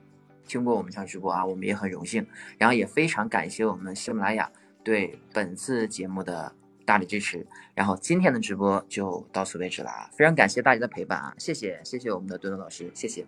[0.46, 2.24] 听过我们这场直播啊，我们也很荣幸，
[2.58, 4.48] 然后也非常感谢我们喜马拉雅
[4.84, 6.52] 对本次节目的
[6.84, 13.24] 大力支持，然后今天的直播就到此为止了啊，非常感谢大家的陪伴啊，谢谢谢谢我们的多多老师，谢谢。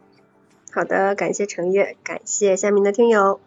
[0.73, 3.41] 好的，感谢程月，感谢下面的听友。